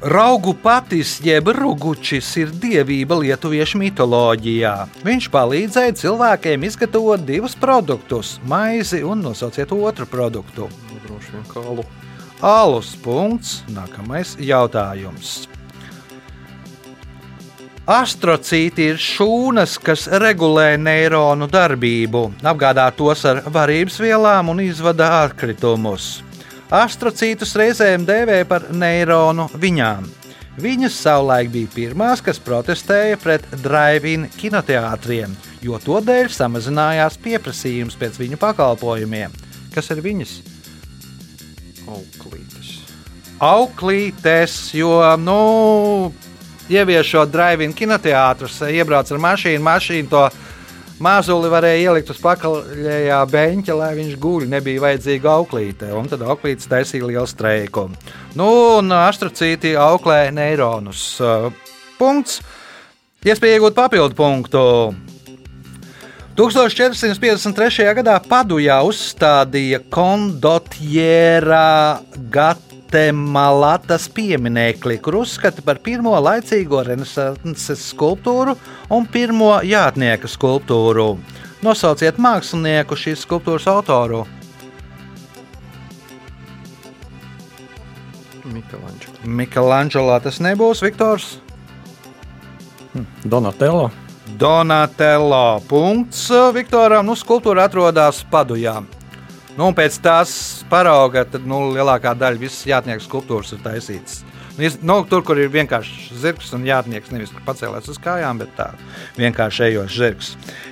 Raugu 0.00 0.54
patis 0.56 1.18
jeb 1.20 1.50
rugučis 1.52 2.24
ir 2.40 2.48
dievība 2.56 3.18
lietuviešu 3.20 3.76
mitoloģijā. 3.82 4.72
Viņš 5.04 5.26
palīdzēja 5.28 5.92
cilvēkiem 6.00 6.64
izgatavot 6.64 7.20
divus 7.20 7.52
produktus- 7.52 8.38
maizi 8.52 9.02
un 9.04 9.20
nosauciet 9.20 9.72
otru 9.72 10.06
produktu. 10.06 10.70
Nu, 10.88 11.00
Droši 11.04 11.32
vien 11.32 11.44
kalu. 11.52 11.84
Alus 12.40 12.96
punkts. 12.96 13.62
Nākamais 13.68 14.36
jautājums. 14.40 15.46
Astrocīti 17.86 18.78
ir 18.94 18.96
šūnas, 18.96 19.78
kas 19.82 20.06
regulē 20.06 20.78
neironu 20.78 21.46
darbību, 21.50 22.32
apgādā 22.40 22.90
tos 22.96 23.24
ar 23.24 23.42
varības 23.42 24.00
vielām 24.00 24.48
un 24.48 24.60
izvada 24.60 25.24
atkritumus. 25.26 26.22
Astrocītus 26.70 27.56
reizēm 27.58 28.04
dēvē 28.06 28.44
par 28.46 28.68
neironu 28.70 29.48
viņām. 29.58 30.04
Viņas 30.62 30.94
savulaik 31.02 31.48
bija 31.50 31.70
pirmās, 31.74 32.20
kas 32.22 32.38
protestēja 32.42 33.18
pret 33.18 33.42
drive-in 33.64 34.28
kinoteātriem, 34.38 35.34
jo 35.66 35.80
to 35.82 35.98
dēļ 36.06 36.30
samazinājās 36.30 37.18
pieprasījums 37.24 37.98
pēc 37.98 38.20
viņu 38.22 38.38
pakalpojumiem. 38.38 39.34
Kas 39.74 39.90
ir 39.90 40.02
viņas? 40.04 40.36
Auklītis. 41.90 42.70
auklītes, 43.42 44.54
jo, 44.76 44.94
nu, 45.18 46.12
ieviešot 46.70 47.32
drive-in 47.32 47.74
kinoteātrus, 47.74 48.60
iebrauc 48.70 49.10
ar 49.10 49.22
mašīnu, 49.26 49.64
mašīnu 49.64 50.12
to 50.12 50.22
mazuli 51.02 51.50
varēja 51.52 51.90
ielikt 51.90 52.12
uz 52.12 52.20
pakaļējā 52.22 53.20
beņķa, 53.32 53.76
lai 53.76 53.90
viņš 53.98 54.16
guļ. 54.20 54.46
Nebija 54.54 54.84
vajadzīga 54.84 55.34
auklīte, 55.34 55.90
un 55.96 56.08
tad 56.10 56.24
auklītes 56.26 56.70
taisīja 56.70 57.08
lielu 57.08 57.26
streiku. 57.28 57.88
Nu, 58.38 58.48
un 58.78 58.92
astrocīti 58.96 59.74
auklē 59.80 60.28
neironus. 60.36 61.04
Punkts. 62.00 62.40
Iespēja 63.20 63.58
iegūt 63.58 63.76
papildu 63.76 64.16
punktu. 64.16 64.64
1453. 66.40 67.90
gadā 68.00 68.14
Padujā 68.24 68.78
uzstādīja 68.86 69.82
kondotjera 69.92 71.66
Gatemalatas 72.90 74.08
pieminekli, 74.08 74.98
kur 74.98 75.20
uzskata 75.20 75.62
par 75.62 75.78
pirmo 75.78 76.10
laicīgo 76.18 76.80
renesanses 76.82 77.84
skulptūru 77.92 78.56
un 78.90 79.06
pirmo 79.06 79.52
jātnieka 79.62 80.26
skulptūru. 80.26 81.04
Nosauciet 81.62 82.18
mākslinieku 82.18 82.98
šīs 82.98 83.22
skulptūras 83.22 83.68
autoru. 83.70 84.24
Mikalančs. 88.50 89.22
Michelangelo 89.22 90.18
tas 90.18 90.42
nebūs 90.42 90.82
Viktors. 90.82 91.36
Donatello. 93.22 93.90
Donatello. 94.34 95.60
Punkts 95.68 96.26
Viktoram. 96.54 97.06
Nu, 97.06 97.14
skulptūra 97.14 97.70
atrodas 97.70 98.24
Padujā. 98.26 98.80
Nu, 99.60 99.66
un 99.68 99.74
pēc 99.76 99.98
tās 100.00 100.30
parauga, 100.70 101.26
tad 101.28 101.42
nu, 101.44 101.58
lielākā 101.74 102.14
daļa 102.16 102.40
visas 102.40 102.62
jātnieku 102.64 103.02
skulptūras 103.04 103.50
ir 103.52 103.58
taisītas. 103.60 104.22
Nu, 104.56 104.70
Nu, 104.80 104.94
tur, 105.04 105.20
kur 105.20 105.36
ir 105.36 105.50
vienkārši 105.52 106.16
zirgs 106.16 106.54
un 106.56 106.64
jātnieks, 106.64 107.10
nevis 107.12 107.34
pacēlās 107.44 107.90
uz 107.92 107.98
kājām, 108.00 108.40
bet 108.40 108.54
tā 108.56 108.70
vienkārši 109.18 109.66
ejošs 109.66 109.98
zirgs. 110.00 110.30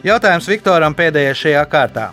Jautājums 0.08 0.48
Viktoram 0.48 0.96
pēdējais 0.96 1.42
šajā 1.42 1.66
kārtā. 1.68 2.06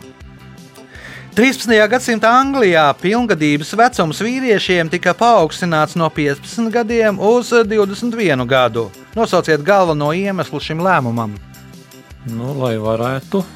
13. 1.39 1.71
gadsimta 1.91 2.33
Anglijā 2.41 2.83
pilngadības 2.99 3.71
vecums 3.79 4.19
vīriešiem 4.27 4.91
tika 4.91 5.15
paaugstināts 5.15 5.95
no 5.95 6.11
15 6.11 6.75
gadiem 6.75 7.23
uz 7.23 7.53
21 7.55 8.43
gadu. 8.51 8.89
Nosauciet 9.15 9.63
galveno 9.63 10.11
iemeslu 10.11 10.59
šim 10.59 10.83
lēmumam. 10.83 11.39
Nu, 12.35 12.51
lai 12.59 12.75
varētu, 12.83 13.47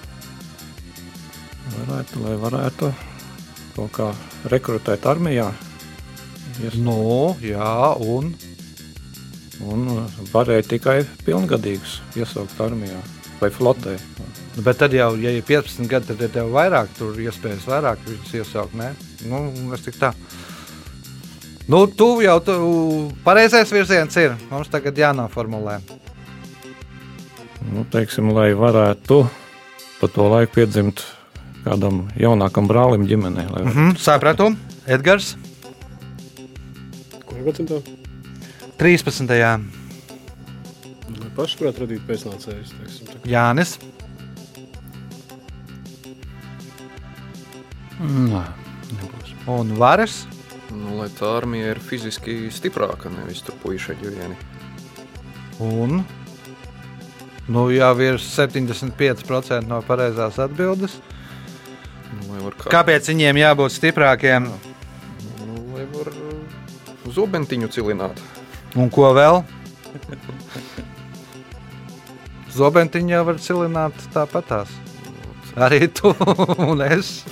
varētu, 1.75 2.23
lai 2.23 2.39
varētu 2.47 2.95
kaut 3.79 3.95
kā 3.95 4.11
rekrutēt 4.51 5.07
armijā. 5.09 5.49
Ies- 6.59 6.75
Nu, 6.83 7.35
jā, 7.41 7.95
un 8.03 8.33
Un 9.59 9.89
varēja 10.31 10.63
tikai 10.71 11.01
pilngadīgus 11.27 11.97
iesaukt 12.15 12.59
armijā 12.63 12.95
vai 13.41 13.49
flotē. 13.51 13.97
Bet 14.63 14.77
tad 14.79 14.93
jau, 14.95 15.09
ja 15.19 15.33
ir 15.35 15.43
15 15.43 15.87
gadi, 15.91 16.07
tad 16.13 16.21
ir 16.23 16.31
tev 16.31 16.51
vairāk, 16.55 16.87
tur 16.97 17.17
iespējas 17.19 17.67
vairāk 17.67 18.05
viņus 18.07 18.31
iesaukt. 18.39 18.73
Ne? 18.79 18.93
Nu, 19.27 19.41
es 19.75 19.83
tik 19.83 19.97
tā. 19.99 20.13
Nu, 21.67 21.85
tu 21.91 22.21
jau 22.23 22.37
tu, 22.39 22.55
pareizais 23.23 23.71
virziens 23.71 24.15
ir. 24.17 24.37
Mums 24.49 24.71
tagad 24.71 24.95
jānoformulē. 24.95 25.81
Nu, 27.69 27.83
teiksim, 27.91 28.31
lai 28.33 28.53
varētu 28.55 29.25
pa 29.99 30.07
to 30.07 30.29
laiku 30.31 30.55
piedzimt 30.55 31.03
kādam 31.65 32.07
jaunākam 32.19 32.67
brālim 32.69 33.05
ģimenē. 33.09 33.45
Lai... 33.53 33.63
Mhm, 33.67 33.95
sapratu. 34.01 34.53
Edgars 34.89 35.35
Kurā 37.29 37.43
gadsimtā? 37.45 37.77
13. 38.79 39.29
Lai 41.19 41.29
paši 41.37 41.59
varētu 41.61 41.83
radīt 41.85 42.01
pēcnācējus. 42.07 42.73
Jānis. 43.29 43.77
Nē, 47.99 48.43
nebūs. 48.91 49.33
Un 49.51 49.71
varas. 49.79 50.21
Nu, 50.71 50.99
lai 50.99 51.07
tā 51.15 51.31
armija 51.39 51.73
ir 51.73 51.79
fiziski 51.83 52.49
stiprāka, 52.53 53.11
nevis 53.13 53.41
tur 53.45 53.55
puiši 53.63 53.95
vieni. 54.03 54.35
Un 55.63 56.01
nu, 57.49 57.63
jau 57.73 57.93
ir 58.03 58.19
75% 58.21 59.67
no 59.67 59.79
pareizās 59.87 60.37
atbildes. 60.39 60.99
Kāpēc 62.69 63.07
viņiem 63.09 63.39
jābūt 63.41 63.73
stiprākiem? 63.73 64.49
nu, 65.45 65.63
lai 65.73 65.85
var 65.89 66.11
uz 67.09 67.17
obentiņu 67.17 67.69
cilināt. 67.73 68.21
Un 68.77 68.91
ko 68.93 69.09
vēl? 69.17 69.41
Zobentiņu 72.53 73.13
jau 73.13 73.23
var 73.25 73.41
cilināt 73.41 74.05
tāpatās. 74.13 74.71
Arī 75.57 75.87
tu 75.89 76.13
un 76.69 76.81
es. 76.85 77.23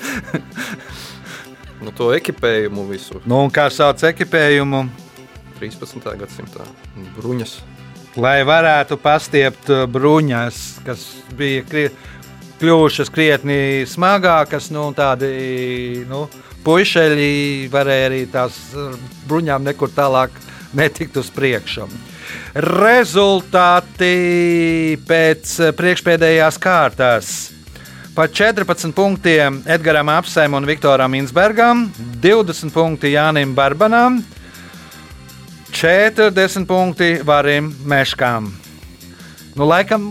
Nu, 1.78 1.94
to 1.94 2.10
ekipējumu 2.16 2.88
visu 2.90 3.22
Nu, 3.30 3.44
un 3.46 3.52
kā 3.54 3.68
sauc 3.70 4.02
ekipējumu, 4.10 4.88
13. 5.60 6.02
gadsimtā. 6.18 6.66
Bruņas. 7.18 7.60
lai 8.18 8.42
varētu 8.46 8.98
pastiept 8.98 9.70
uh, 9.70 9.86
bruņas, 9.86 10.82
kas 10.86 11.06
bija 11.38 11.62
kri 11.70 11.84
kļuvušas 12.62 13.12
krietni 13.14 13.86
smagākas, 13.90 14.72
nu, 14.74 14.90
tādi 14.98 16.04
nu, 16.10 16.26
puišeļi 16.66 17.68
varēja 17.74 18.08
arī 18.10 18.22
tās 18.32 18.58
ar 18.76 18.96
bruņām 19.30 19.68
nekur 19.70 19.92
tālāk 19.96 20.32
netikt 20.78 21.18
uz 21.22 21.30
priekšu. 21.34 21.88
Rezultāti 22.58 24.16
pēc 25.08 25.54
priekšpēdējās 25.78 26.58
kārtas. 26.60 27.36
Pa 28.18 28.26
14 28.26 28.96
punktiem 28.98 29.62
Edgars 29.70 30.10
Apsēm 30.10 30.56
un 30.58 30.66
Viktoram 30.66 31.14
Insbergam, 31.20 31.86
20 32.24 32.74
punkti 32.74 33.14
Jānim 33.14 33.54
Barbanam, 33.56 34.24
40 35.70 36.66
punkti 36.66 37.12
Varim 37.22 37.70
Meškām. 37.86 38.50
Nu, 39.54 39.68
laikam, 39.70 40.10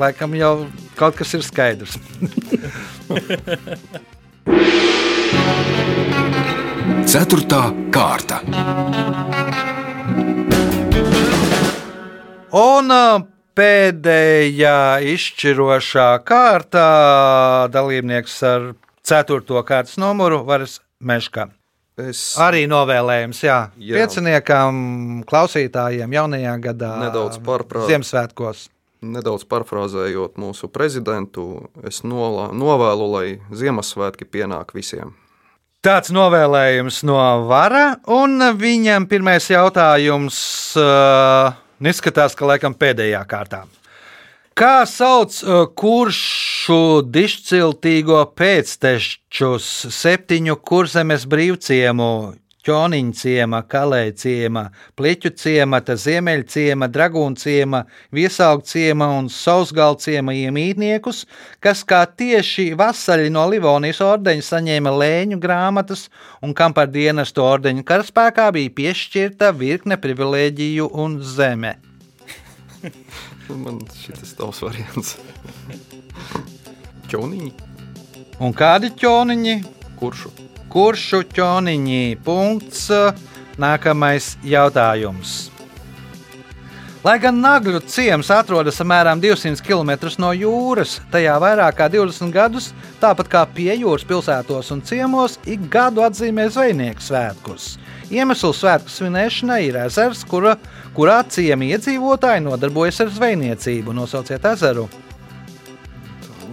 laikam 0.00 0.32
jau 0.38 0.54
kaut 0.98 1.16
kas 1.18 1.34
ir 1.38 1.42
skaidrs. 1.46 1.98
Ceturtā 7.12 7.60
kārta. 7.92 8.38
Un 12.56 12.92
ā, 12.92 13.04
pēdējā 13.58 14.76
izšķirošā 15.12 16.06
kārtā 16.28 16.86
dalībnieks 17.74 18.36
ar 18.48 18.70
4. 19.08 19.62
kārtas 19.68 19.98
numuru 20.00 20.42
Varas 20.48 20.78
Meškā. 21.04 21.48
Es 22.00 22.22
Arī 22.40 22.64
novēlējums, 22.72 23.42
jā, 23.44 23.58
Jā. 23.76 23.98
pieciniekam, 24.00 24.76
klausītājiem 25.28 26.14
jaunajā 26.16 26.54
gadā, 26.64 26.92
Nedaudz 27.04 27.36
pārprāt. 27.44 27.90
Ziemassvētkos. 27.90 28.70
Nedaudz 29.02 29.44
parafrāzējot 29.50 30.38
mūsu 30.40 30.70
prezidentu, 30.72 31.68
es 31.86 32.02
nolā, 32.06 32.48
novēlu, 32.54 33.08
lai 33.12 33.26
Ziemassvētki 33.50 34.28
pienāk 34.30 34.72
visiem. 34.76 35.12
Tāds 35.82 36.12
novēlējums 36.14 37.00
no 37.08 37.18
Vara, 37.48 37.96
un 38.06 38.38
viņam 38.54 39.08
pirmais 39.10 39.48
jautājums 39.50 40.36
uh, 40.78 41.56
izskatās, 41.82 42.36
ka 42.38 42.46
laikam 42.52 42.76
pēdējā 42.78 43.22
kārtā. 43.26 43.64
Kā 44.54 44.84
sauc 44.86 45.34
uh, 45.42 45.64
kuršu 45.74 47.02
dišciltīgo 47.08 48.20
pēctečus 48.38 49.68
septiņu 49.96 50.58
kurzemes 50.62 51.26
brīvciemu? 51.26 52.12
Ķoniņa 52.62 53.16
ciema, 53.18 53.58
kalēja 53.66 54.12
ciema, 54.22 54.60
pliķu 54.94 55.32
ciema, 55.34 55.80
ziemeļa 55.82 56.44
ciema, 56.46 56.86
dragūna 56.86 57.40
ciema, 57.42 57.80
viesauga 58.14 58.62
ciema 58.70 59.08
un 59.16 59.26
sausgala 59.34 59.98
ciema 59.98 60.30
iemītniekus, 60.38 61.24
kas 61.58 61.82
kā 61.82 62.04
tieši 62.06 62.68
vasaļi 62.78 63.32
no 63.34 63.48
Livonijas 63.50 63.98
ordeņa 64.06 64.46
saņēma 64.46 64.92
lēņu 64.94 65.40
grāmatas 65.42 66.06
un 66.38 66.54
kam 66.54 66.76
par 66.76 66.86
dienestu 66.94 67.42
ordeņa 67.42 67.82
karaspēkā 67.88 68.46
bija 68.54 68.74
piešķirta 68.78 69.50
virkne 69.58 69.98
privilēģiju 69.98 70.86
un 71.02 71.18
zeme. 71.18 71.74
Man 73.50 73.82
šis 73.98 74.38
tavs 74.38 74.62
variants. 74.62 75.16
Ķauniņi, 77.10 77.52
Un 78.42 78.54
kādi 78.56 78.88
ķoniņi? 78.98 79.58
kuršu? 80.00 80.30
Kuršu 80.72 81.26
ķoniņi? 81.36 82.16
Punkts. 82.24 82.86
Nākamais 83.60 84.38
jautājums. 84.40 85.52
Lai 87.02 87.16
gan 87.18 87.40
Nagļu 87.42 87.80
ciems 87.90 88.28
atrodas 88.30 88.76
apmēram 88.80 89.18
200 89.20 89.58
km 89.66 89.90
no 90.22 90.30
jūras, 90.38 91.00
tajā 91.10 91.34
vairāk 91.42 91.74
kā 91.80 91.88
20 91.90 92.30
gadus, 92.30 92.68
tāpat 93.02 93.28
kā 93.32 93.42
pie 93.56 93.74
jūras 93.74 94.06
pilsētos 94.06 94.70
un 94.70 94.84
ciemos, 94.86 95.34
ik 95.50 95.66
gadu 95.66 96.04
atzīmē 96.06 96.46
zvejnieku 96.54 97.02
svētkus. 97.02 97.74
Iemesls 98.14 98.62
svētku 98.62 98.94
svinēšanai 98.94 99.58
ir 99.66 99.80
ezers, 99.82 100.22
kura, 100.30 100.54
kurā 100.94 101.18
ciemi 101.26 101.72
iedzīvotāji 101.74 102.46
nodarbojas 102.46 103.02
ar 103.02 103.12
zvejniecību. 103.18 103.98
Nosauciet 103.98 104.46
ezeru. 104.54 104.86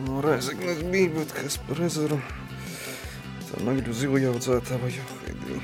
No 0.07 0.25
Reizeknas 0.25 0.81
bija, 0.89 1.13
bet 1.21 1.37
kas 1.37 1.61
par 1.69 1.85
ezeru? 1.85 2.19
Tā 3.59 3.75
zivju 3.91 4.31
audzētā 4.31 4.77
vai 4.79 4.89
johaidī? 4.93 5.57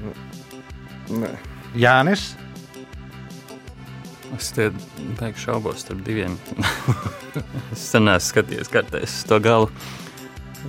Nu, 0.00 0.12
nē. 1.22 1.30
Jānis. 1.78 2.32
Es 4.36 4.50
te 4.54 4.68
beigšu 5.20 5.48
šaubos 5.48 5.82
starp 5.84 6.02
diviem. 6.06 6.34
es 7.74 7.82
sen 7.92 8.06
neesmu 8.08 8.30
skatījies 8.32 8.70
kartēs 8.72 9.20
uz 9.20 9.28
to 9.30 9.38
galu. 9.42 9.70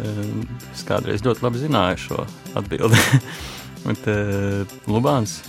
Ehm, 0.01 0.43
Es 0.73 0.85
kādreiz 0.87 1.25
ļoti 1.25 1.45
labi 1.45 1.61
zināju 1.61 2.01
šo 2.05 2.21
atbildi. 2.57 3.01
Bet 3.85 4.07
uh, 4.13 4.77
Lubāns. 4.89 5.39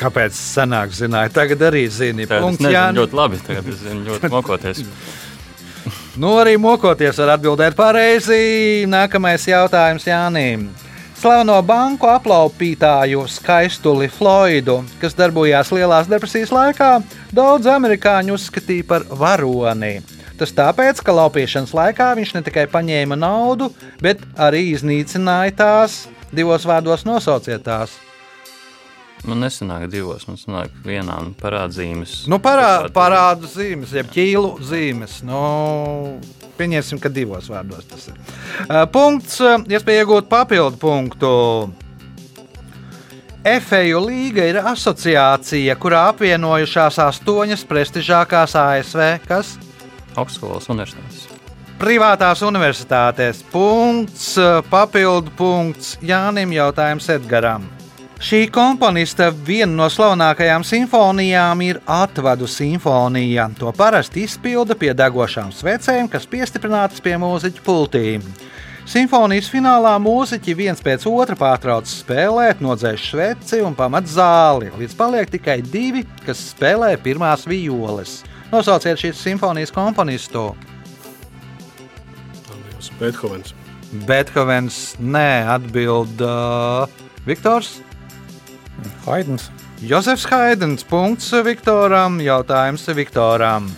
Kāpēc 0.00 0.32
senāk 0.38 0.92
zināja? 0.96 1.32
Tagad 1.36 1.66
arī 1.68 1.84
zini. 1.92 2.24
Tā, 2.30 2.38
es 2.38 2.44
Punkts 2.46 2.62
nezinu 2.64 2.76
Jānis. 2.78 3.00
ļoti 3.02 3.18
labi. 3.18 3.40
Tagad 3.48 3.72
es 3.74 3.80
zinu 3.84 4.04
ļoti 4.08 4.30
mokoties. 4.32 4.84
Nu, 6.18 6.32
arī 6.34 6.56
mokoties 6.58 7.20
var 7.22 7.36
atbildēt 7.36 7.76
pareizi. 7.78 8.82
Nākamais 8.90 9.44
jautājums 9.46 10.02
Jānim. 10.08 10.64
Slaveno 11.18 11.60
banku 11.62 12.08
aplaupītāju 12.10 13.22
skaistuli 13.30 14.08
Floydu, 14.10 14.80
kas 14.98 15.14
darbojās 15.18 15.70
Lielās 15.74 16.10
depresijas 16.10 16.50
laikā, 16.54 16.90
daudz 17.34 17.70
amerikāņu 17.70 18.34
uzskatīja 18.34 18.88
par 18.90 19.06
varoni. 19.20 20.00
Tas 20.42 20.54
tāpēc, 20.58 21.04
ka 21.06 21.14
laupīšanas 21.20 21.74
laikā 21.78 22.10
viņš 22.18 22.34
ne 22.34 22.44
tikai 22.50 22.66
paņēma 22.74 23.18
naudu, 23.18 23.70
bet 24.02 24.26
arī 24.34 24.72
iznīcināja 24.72 25.54
tās. 25.62 26.00
Divos 26.34 26.66
vārdos 26.66 27.06
nosauciet 27.06 27.62
tās. 27.66 27.94
Man 29.26 29.42
nesanāk 29.42 29.88
divos, 29.90 30.26
man 30.28 30.38
sanāk 30.38 30.74
vienā 30.86 31.16
nu, 31.24 31.32
parādzīmes. 31.40 32.20
Nu, 32.30 32.38
parā, 32.42 32.86
parādu 32.94 33.48
zīmes, 33.50 33.90
jeb 33.96 34.10
ķīlu 34.14 34.52
zīmes. 34.64 35.18
Nu, 35.26 35.40
pieņemsim, 36.58 37.00
ka 37.02 37.10
divos 37.12 37.50
vārdos 37.50 37.88
tas 37.90 38.08
ir. 38.12 38.18
Uh, 38.68 38.84
Punkts, 38.92 39.40
uh, 39.42 39.58
iespēja 39.66 40.04
iegūt 40.04 40.30
papildu 40.30 40.78
punktu. 40.80 41.30
Efeju 43.48 44.02
līga 44.04 44.44
ir 44.50 44.58
asociācija, 44.66 45.76
kurā 45.80 46.08
apvienojušās 46.12 46.98
astoņas 47.06 47.62
prestižākās 47.68 48.54
ASV, 48.58 49.04
kas 49.28 49.56
Augstskolas 50.18 50.66
universitātes. 50.70 51.26
privātās 51.78 52.42
universitātēs. 52.42 53.42
Punkts, 53.52 54.36
uh, 54.38 54.60
papildu 54.70 55.34
punkts 55.38 55.96
Jānim, 56.02 56.54
jautājums 56.54 57.10
Edgaram. 57.14 57.77
Šī 58.18 58.48
komponista 58.50 59.28
viena 59.30 59.70
no 59.78 59.84
slavenākajām 59.86 60.64
simfonijām 60.66 61.60
ir 61.62 61.76
Atvadu 61.86 62.48
simfonija. 62.50 63.44
To 63.60 63.70
parasti 63.70 64.24
izpilda 64.26 64.74
pie 64.74 64.90
degošām 64.98 65.52
svecēm, 65.54 66.08
kas 66.10 66.26
piestiprinātas 66.26 66.98
pie 67.04 67.14
mūziķa 67.22 67.62
pultīm. 67.62 68.26
Simfonijas 68.90 69.52
finālā 69.52 69.94
mūziķi 70.02 70.56
viens 70.58 70.82
pēc 70.82 71.06
otra 71.06 71.38
pārtrauc 71.38 71.86
spēlēt, 71.86 72.58
nodzēš 72.64 73.06
sveci 73.12 73.62
un 73.62 73.78
pamat 73.78 74.10
zāli, 74.10 74.72
līdz 74.80 74.98
paliek 74.98 75.30
tikai 75.38 75.60
divi, 75.62 76.02
kas 76.26 76.42
spēlē 76.56 76.96
pirmās 76.98 77.46
violes. 77.46 78.24
Nosauciet 78.50 78.98
šīs 78.98 79.22
simfonijas 79.28 79.70
komponistu. 79.70 80.48
Beethovens. 82.98 83.54
Bethovens, 84.08 84.96
nē, 84.98 85.44
atbild 85.54 86.18
uh, 86.24 87.04
Viktors. 87.28 87.76
Haidens. 89.06 89.48
Jozefs 89.82 90.26
Haidens, 90.30 90.84
punkts 90.86 91.30
Viktoram, 91.44 92.18
jautājums 92.22 92.86
Viktoram. 92.94 93.68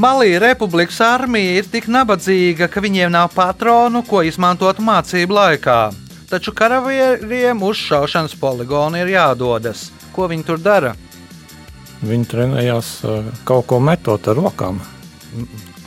Malī 0.00 0.36
republikas 0.38 1.00
armija 1.02 1.56
ir 1.58 1.66
tik 1.66 1.88
nabadzīga, 1.90 2.68
ka 2.70 2.80
viņiem 2.80 3.10
nav 3.10 3.32
patronu, 3.34 4.04
ko 4.06 4.22
izmantot 4.22 4.78
mācību 4.78 5.34
laikā. 5.34 5.78
Taču 6.30 6.54
karavīriem 6.54 7.62
uz 7.66 7.80
šaušanas 7.88 8.36
poligonu 8.38 9.00
ir 9.00 9.10
jādodas. 9.10 9.88
Ko 10.14 10.28
viņi 10.30 10.46
tur 10.46 10.62
dara? 10.62 10.94
Viņi 12.06 12.28
trenējās 12.30 12.92
uh, 13.02 13.32
kaut 13.44 13.66
ko 13.72 13.80
metot 13.82 14.30
ar 14.30 14.38
rokām. 14.38 14.78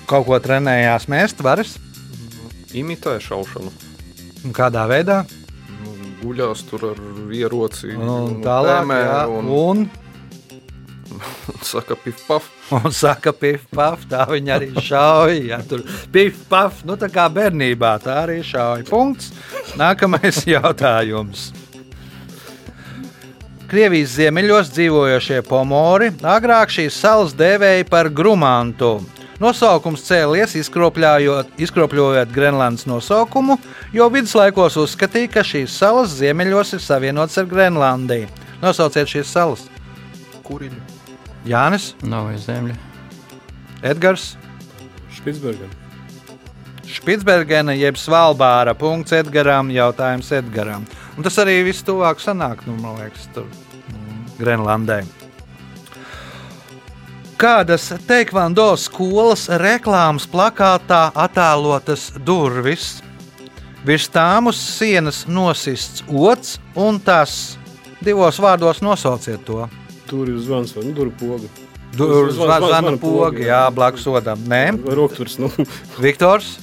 Kaut 0.09 0.27
ko 0.27 0.37
trenējās 0.43 1.07
mēst, 1.07 1.39
varas? 1.45 1.77
Imitē 2.75 3.15
šaušanu. 3.23 3.71
Un 4.43 4.53
Kādā 4.57 4.83
veidā? 4.91 5.23
Nu, 6.23 6.29
Guļās 6.29 6.63
tur 6.69 6.83
ar 6.93 6.99
ieroci. 7.35 7.91
Un 7.99 8.39
tālāk, 8.43 8.79
tēmē 8.79 8.99
jā, 9.01 9.19
un, 9.27 9.49
un, 9.51 9.81
saka, 11.71 11.97
pif, 11.99 12.21
paf. 12.27 12.47
un 12.71 12.93
saka, 12.95 13.33
pif, 13.35 13.65
paf, 13.73 14.05
tā 14.09 14.23
viņi 14.29 14.53
arī 14.55 14.69
šauja. 14.79 15.41
Jā, 15.51 15.59
tur 15.67 15.83
pif, 16.13 16.39
paf, 16.49 16.83
nu 16.87 16.95
tā 16.99 17.09
kā 17.11 17.27
bērnībā 17.33 17.97
tā 18.03 18.21
arī 18.23 18.39
šauja. 18.45 18.87
Punkts. 18.87 19.33
Nākamais 19.79 20.45
jautājums. 20.55 21.51
Krievijas 23.73 24.13
ziemeļos 24.19 24.69
dzīvojošie 24.75 25.41
pomori 25.47 26.11
agrāk 26.29 26.71
šīs 26.71 26.93
salas 27.03 27.33
dēvēja 27.35 27.87
par 27.89 28.11
grumantu. 28.13 28.99
Nosaukums 29.43 30.05
cēlies 30.07 30.53
izkropļojot 30.55 32.31
Grenlandes 32.31 32.85
nosaukumu, 32.87 33.57
jo 33.91 34.07
viduslaikos 34.13 34.77
uzskatīja, 34.79 35.31
ka 35.33 35.43
šīs 35.43 35.73
salas 35.81 36.13
ziemeļos 36.15 36.77
ir 36.77 36.83
savienotas 36.83 37.41
ar 37.41 37.49
Grenlandiju. 37.51 38.29
Nosauciet 38.63 39.11
šīs 39.11 39.33
salas. 39.35 39.65
Kuriļu. 40.47 40.79
Jānis, 41.49 41.91
Nav 42.07 42.29
zemļa. 42.39 42.77
Edgars, 43.83 44.37
Špitsbergen. 45.11 45.75
Špitsbergena 46.87 47.75
jeb 47.75 47.99
Svalbāra. 47.99 48.77
Punkts 48.79 49.11
Edgaram, 49.17 49.71
jautājums 49.75 50.31
Edgaram. 50.39 50.87
Un 51.17 51.27
tas 51.27 51.35
arī 51.43 51.59
viss 51.67 51.83
tuvāk 51.83 52.23
sanāk, 52.23 52.63
nu, 52.69 52.77
man 52.79 53.01
liekas, 53.01 53.27
tur 53.35 53.49
mm, 53.49 54.23
Grenlandē. 54.39 55.01
Kādas 57.43 57.89
teikvando 58.07 58.69
skolas 58.79 59.49
reklāmas 59.59 60.23
plakātā 60.31 61.09
attēlotas 61.11 62.05
durvis? 62.23 63.01
Virs 63.83 64.05
tām 64.07 64.47
uz 64.47 64.61
sienas 64.63 65.25
nosists 65.27 66.05
ots 66.07 66.53
un 66.79 67.01
tas. 67.03 67.57
Divos 67.99 68.39
vārdos 68.39 68.79
nosauciet 68.79 69.43
to. 69.43 69.67
Tur 70.07 70.31
ir 70.31 70.39
zvans 70.39 70.71
vai 70.77 70.85
nu, 70.87 70.95
durvju 70.95 71.17
poga. 71.19 71.51
Durvis 71.99 72.39
Zvana- 72.39 72.95
poga, 72.97 73.43
jā, 73.43 73.61
blakus 73.75 74.07
odam. 74.07 74.39
Nē, 74.47 74.63
rokturs? 74.95 75.35
Nu, 75.35 75.51
Viktors. 76.05 76.55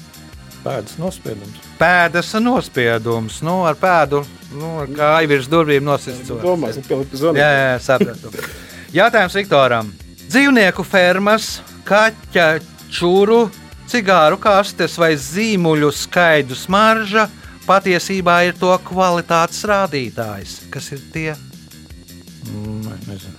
Pēdas 0.65 0.97
nospiedums. 0.97 1.61
Pēdas 1.77 2.33
nospiedums, 2.41 3.43
nu, 3.45 3.67
ar 3.69 3.77
pēdu, 3.77 4.25
nu, 4.57 4.79
ar 4.81 4.89
kāju 4.97 5.37
virs 5.37 5.49
durvīm 5.49 5.85
nosists. 5.85 6.33
domās, 6.41 6.81
ka 6.81 6.89
pielikt 6.89 7.21
zvanu. 7.21 7.37
Jā, 7.37 7.51
jā, 7.53 7.81
sapratu. 7.85 8.33
Jautājums 9.01 9.37
Viktoram. 9.37 9.93
Dzīvnieku 10.31 10.85
fermas, 10.87 11.57
kaķa 11.83 12.61
čūru, 12.87 13.49
cigāru 13.91 14.37
kastes 14.39 14.95
vai 15.01 15.17
zīmuļu 15.19 15.89
skaidu 15.91 16.55
smarža 16.55 17.25
patiesībā 17.67 18.37
ir 18.47 18.55
to 18.61 18.71
kvalitātes 18.87 19.65
rādītājs. 19.67 20.53
Kas 20.71 20.93
ir 20.95 21.03
tie? 21.11 21.35
Mm, 22.47 22.93
nezinu. 23.09 23.35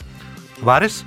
Varis? 0.68 1.00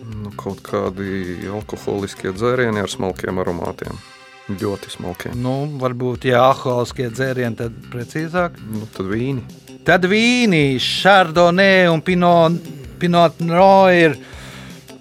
Nu, 0.00 0.32
kaut 0.40 0.64
kādi 0.64 1.44
alkoholiskie 1.52 2.32
dzērieni 2.32 2.80
ar 2.80 2.88
smalkiem 2.88 3.44
aromātiem. 3.44 4.00
Ļoti 4.48 4.96
smalkiem. 4.96 5.36
Nu, 5.44 5.58
varbūt, 5.84 6.24
ja 6.32 6.46
alkoholiskie 6.48 7.12
dzērieni, 7.12 7.60
tad 7.60 7.76
precīzāk. 7.92 8.56
Nu, 8.64 8.88
tad 8.96 9.12
vīni. 9.12 9.44
Tad 9.84 10.08
vīni, 10.08 10.80
šardonē 10.80 11.72
un 11.92 12.00
pinot, 12.00 12.56
pinot 13.00 13.44
no 13.44 13.72
ir, 13.92 14.16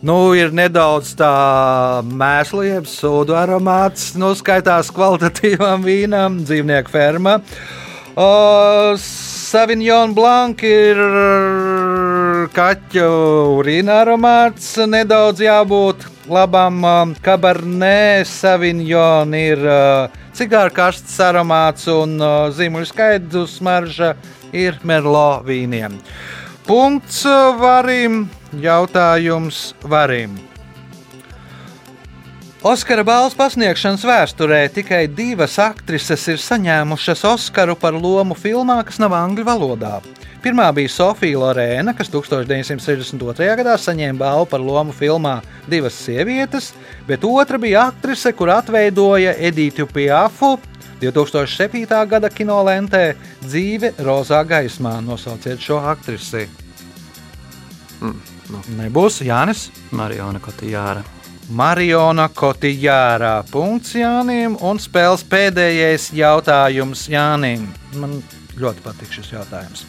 nu, 0.05 0.17
ir 0.37 0.53
nedaudz 0.55 1.13
tā 1.19 1.33
mēslu, 2.05 2.63
jeb 2.67 2.87
sūdu 2.89 3.35
aromāts, 3.37 4.13
nu, 4.19 4.31
skaitās 4.37 4.91
kvalitatīvam 4.95 5.83
vīnam, 5.85 6.41
dzīvnieku 6.45 6.93
ferma. 6.93 7.39
O, 8.19 8.29
Savignon 8.99 10.13
Blanc 10.13 10.61
ir 10.67 10.99
kaķu 12.53 13.09
urīna 13.59 14.01
aromāts, 14.03 14.73
nedaudz 14.89 15.41
jābūt 15.45 16.05
labam. 16.29 16.83
um, 16.85 17.15
Cabernet 17.21 18.27
Sauvignon 18.27 19.33
ir 19.33 19.61
uh, 19.65 20.19
cigāru 20.37 20.73
kastes 20.73 21.17
aromāts 21.23 21.87
un 21.91 22.17
uh, 22.21 22.49
zīmuļu 22.53 22.89
skaidru 22.91 23.45
smarža. 23.49 24.15
ir 24.53 24.79
Merlo 24.83 25.43
vīniem. 25.45 25.99
Punkts 26.65 27.23
varim, 27.59 28.23
jautājums 28.53 29.73
varim. 29.83 30.37
Oskara 32.59 33.05
balvas 33.07 33.37
pasniegšanas 33.39 34.01
vēsturē 34.03 34.65
tikai 34.75 35.05
divas 35.07 35.53
aktrises 35.63 36.25
ir 36.27 36.41
saņēmušas 36.43 37.21
Oskaru 37.29 37.77
par 37.79 37.95
lomu 37.95 38.35
filmā, 38.35 38.81
kas 38.83 38.99
nav 38.99 39.15
angļu 39.15 39.45
valodā. 39.47 39.93
Pirmā 40.43 40.65
bija 40.75 40.91
Sofija 40.91 41.39
Lorēna, 41.39 41.93
kas 41.95 42.11
1962. 42.11 43.47
gadā 43.59 43.77
saņēma 43.79 44.19
balvu 44.19 44.45
par 44.51 44.63
lomu 44.63 44.95
filmā 44.95 45.37
Divas 45.71 45.95
sievietes, 45.99 46.73
bet 47.07 47.23
otra 47.27 47.59
bija 47.59 47.89
aktrise, 47.89 48.31
kur 48.35 48.51
atveidoja 48.51 49.33
Edītu 49.35 49.87
Piafu 49.87 50.57
2007. 50.99 51.83
gada 52.11 52.31
kinolentē 52.31 53.03
Dzīve 53.43 53.93
rozā 54.03 54.43
gaismā. 54.47 54.97
Nosauciet 55.03 55.63
šo 55.63 55.79
aktrisi. 55.91 56.47
Mm, 57.99 58.19
nu. 58.53 58.61
Nebūs 58.79 59.21
Jānis. 59.25 59.69
Mariona 59.95 60.41
Kotijāra. 60.43 61.03
Mariona 61.49 62.27
Kotijārā. 62.29 63.39
Punkts 63.49 63.95
Jānim 63.97 64.57
un 64.61 64.81
spēles 64.81 65.23
pēdējais 65.29 66.11
jautājums 66.13 67.07
Jānim. 67.09 67.65
Man 67.97 68.19
ļoti 68.59 68.85
patīk 68.85 69.15
šis 69.17 69.33
jautājums. 69.33 69.85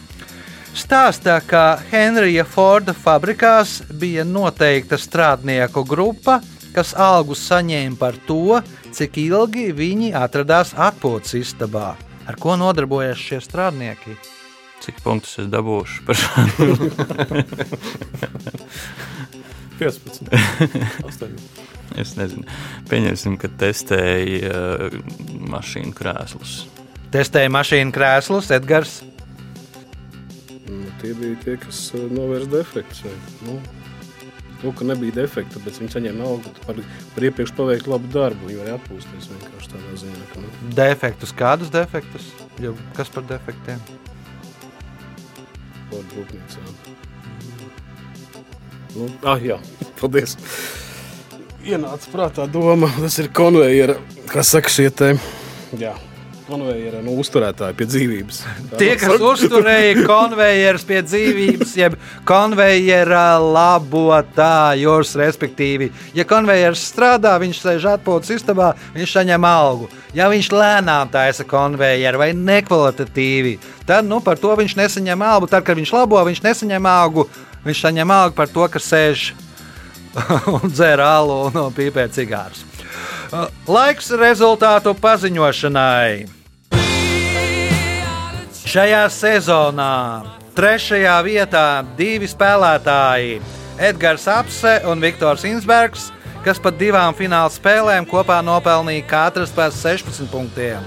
Stāstā, 0.71 1.35
ka 1.43 1.81
Henrija 1.91 2.45
Forda 2.47 2.93
fabrikās 2.95 3.81
bija 3.91 4.23
noteikta 4.23 4.97
strādnieku 4.97 5.83
grupa, 5.83 6.39
kas 6.71 6.93
algu 6.95 7.35
saņēma 7.35 7.99
par 7.99 8.15
to, 8.27 8.61
cik 8.95 9.19
ilgi 9.19 9.67
viņi 9.75 10.13
atradās 10.15 10.71
atpūtas 10.73 11.35
istabā. 11.41 11.91
Ar 12.23 12.37
ko 12.39 12.55
nodarbojas 12.55 13.19
šie 13.19 13.41
strādnieki? 13.43 14.15
Cik 14.81 15.03
punktus 15.05 15.37
es 15.43 15.47
dabūšu 15.51 16.05
par 16.07 16.15
šo? 16.17 16.29
15. 19.81 20.29
8. 21.03 21.29
Es 21.97 22.13
nezinu. 22.15 22.45
Pieņemsim, 22.89 23.35
ka 23.41 23.49
testēja 23.61 24.51
uh, 24.53 24.99
mašīnu 25.49 25.95
krēslus. 25.97 26.61
Testēja 27.11 27.49
mašīnu 27.51 27.93
krēslus, 27.95 28.51
Edgars. 28.55 28.99
Nu, 30.69 30.85
tie 31.01 31.15
bija 31.17 31.39
tie, 31.41 31.57
kas 31.59 31.81
uh, 31.97 32.05
novērsa 32.13 32.51
defektus. 32.53 33.01
Nu, 33.47 33.57
nu, 34.61 34.71
ka 34.77 34.85
nebija 34.87 35.17
defekta, 35.23 35.59
bet 35.65 35.81
viņi 35.81 35.95
saņēma 35.97 36.29
algu 36.29 36.53
par, 36.61 36.79
par 37.15 37.27
iepriekš 37.31 37.55
paveiktu 37.57 37.95
labu 37.95 38.13
darbu. 38.13 38.51
Viņi 38.51 38.61
varēja 38.61 38.77
atpūsties 38.77 39.33
vienkārši 39.33 39.73
tādā 39.73 39.97
ziņā. 40.05 40.29
Ka, 40.29 40.45
nu, 40.45 40.71
Defektus, 40.77 41.33
kādus 41.41 41.73
defektus? 41.73 42.29
Jo, 42.61 42.77
kas 42.95 43.09
par 43.11 43.25
defektiem? 43.33 43.81
Par 45.91 46.05
rūpnīcām. 46.15 46.75
Nu, 48.95 49.07
ah, 49.27 49.39
jā, 49.39 49.59
paldies. 49.99 50.37
Ienāca 51.61 52.09
prātā 52.09 52.47
doma, 52.49 52.89
tas 52.97 53.19
ir 53.21 53.29
konvejera, 53.35 53.99
kas 54.31 54.55
saka 54.55 54.71
šie 54.73 54.87
te, 54.89 55.11
jā, 55.77 55.93
konvejera 56.51 56.99
nu, 57.03 57.15
uzturētāji 57.21 57.77
pie 57.79 57.87
dzīvības. 57.87 58.39
Tie, 58.81 58.91
kas 58.99 59.23
uzturēja 59.23 60.03
konvejerus 60.11 60.85
pie 60.87 60.99
dzīvības, 61.05 61.75
jeb 61.79 61.97
konvejera 62.27 63.39
labotājus, 63.41 65.13
respektīvi, 65.21 65.91
ja 66.17 66.25
konvejers 66.27 66.83
strādā, 66.91 67.37
viņš 67.41 67.61
sēž 67.63 67.87
atpūtas 67.95 68.33
istabā, 68.37 68.71
viņš 68.95 69.15
saņem 69.19 69.47
algu. 69.47 69.87
Ja 70.17 70.27
viņš 70.31 70.51
lēnām 70.51 71.11
taisa 71.13 71.45
konvejeru 71.47 72.19
vai 72.21 72.31
nekvalitatīvi, 72.35 73.55
tad 73.87 74.09
nu, 74.09 74.19
par 74.23 74.41
to 74.41 74.51
viņš 74.59 74.75
nesaņem 74.79 75.23
algu. 75.27 75.47
Tad, 75.51 75.63
kad 75.67 75.79
viņš 75.79 75.93
labo, 75.95 76.19
viņš 76.27 76.43
nesaņem 76.43 76.91
algu. 76.91 77.29
Viņš 77.61 77.85
saņem 77.85 78.11
algu 78.11 78.35
par 78.35 78.49
to, 78.49 78.65
ka 78.73 78.81
sēž 78.81 79.31
un 80.57 80.67
dzer 80.73 80.99
alu 81.05 81.45
un 81.53 81.71
pīpē 81.75 82.09
cigārus. 82.11 82.65
Laiks 83.69 84.11
rezultātu 84.19 84.91
paziņošanai. 84.99 86.40
Šajā 88.61 89.07
sezonā 89.09 90.21
trešajā 90.53 91.15
vietā 91.25 91.81
divi 91.97 92.27
spēlētāji- 92.29 93.39
Edgars 93.89 94.27
Apse 94.29 94.81
un 94.85 95.01
Viktors 95.01 95.41
Insbergs, 95.49 96.11
kas 96.45 96.59
pat 96.59 96.77
divām 96.77 97.15
fināla 97.17 97.49
spēlēm 97.49 98.05
kopā 98.05 98.37
nopelnīja 98.45 99.07
katrs 99.07 99.49
pēc 99.49 99.73
16 99.73 100.29
punktiem. 100.29 100.85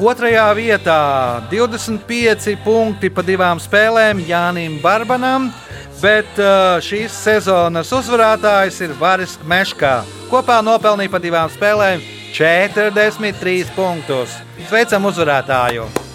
Otrajā 0.00 0.48
vietā 0.56 1.42
25 1.50 2.56
punkti 2.64 3.10
pa 3.10 3.22
divām 3.22 3.60
spēlēm 3.60 4.24
Jānim 4.26 4.80
Barbanam, 4.80 5.52
bet 6.00 6.32
uh, 6.40 6.80
šīs 6.80 7.12
sezonas 7.12 7.92
uzvarētājs 7.92 8.80
ir 8.80 8.96
Varis 8.96 9.38
Meškā. 9.44 10.02
Kopā 10.30 10.62
nopelnīja 10.64 11.10
pa 11.12 11.18
divām 11.20 11.52
spēlēm 11.52 12.00
43 12.32 13.72
punktus. 13.76 14.40
Sveicam 14.68 15.04
uzvarētāju! 15.12 16.05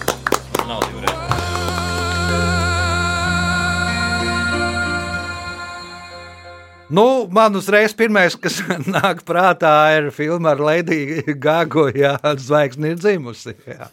Nu, 6.92 7.26
man 7.30 7.56
uzreiz 7.56 7.94
pirmais, 7.96 8.34
kas 8.36 8.58
nāk 8.96 9.22
prātā, 9.24 9.72
ir 9.96 10.10
filma 10.12 10.52
ar 10.52 10.60
Lēdiju 10.60 11.38
Gāgu, 11.40 11.86
ja 11.96 12.18
zvaigzne 12.36 12.92
ir 12.92 12.98
dzimusi. 13.00 13.54
Jā. 13.64 13.88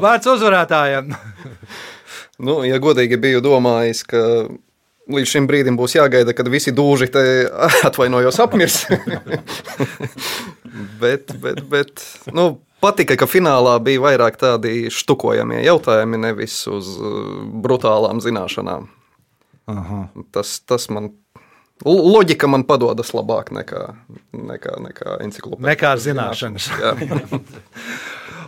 Vārds 0.00 0.30
uzvarētājiem. 0.36 1.14
Nu, 2.40 2.62
ja 2.64 2.78
godīgi 2.80 3.18
biju 3.20 3.42
domājis, 3.44 3.98
ka 4.08 4.20
līdz 5.12 5.28
šim 5.28 5.44
brīdim 5.44 5.76
būs 5.76 5.92
jāgaida, 5.98 6.32
kad 6.32 6.48
visi 6.48 6.72
dūži 6.72 7.10
te 7.12 7.24
atvainojos 7.88 8.38
apmirs. 8.40 8.78
bet, 11.02 11.34
bet, 11.42 11.60
bet 11.68 12.06
nu, 12.32 12.46
patika, 12.82 13.16
ka 13.20 13.28
finālā 13.30 13.76
bija 13.84 14.02
vairāk 14.04 14.38
tādi 14.40 14.90
štukojamie 14.92 15.62
jautājumi, 15.64 16.20
nevis 16.26 16.62
uz 16.70 16.94
uh, 16.98 17.42
brutālām 17.64 18.22
zināšanām. 18.24 18.88
Aha. 19.70 20.04
Tas, 20.34 20.58
tas 20.66 20.88
man. 20.92 21.12
Loģika 21.80 22.44
man 22.50 22.66
padodas 22.68 23.14
labāk 23.16 23.54
nekā, 23.56 23.86
nekā, 24.36 24.74
nekā 24.84 25.14
enciklopēdija. 25.24 25.70
Nekā 25.70 25.92
zināšanas. 26.04 26.66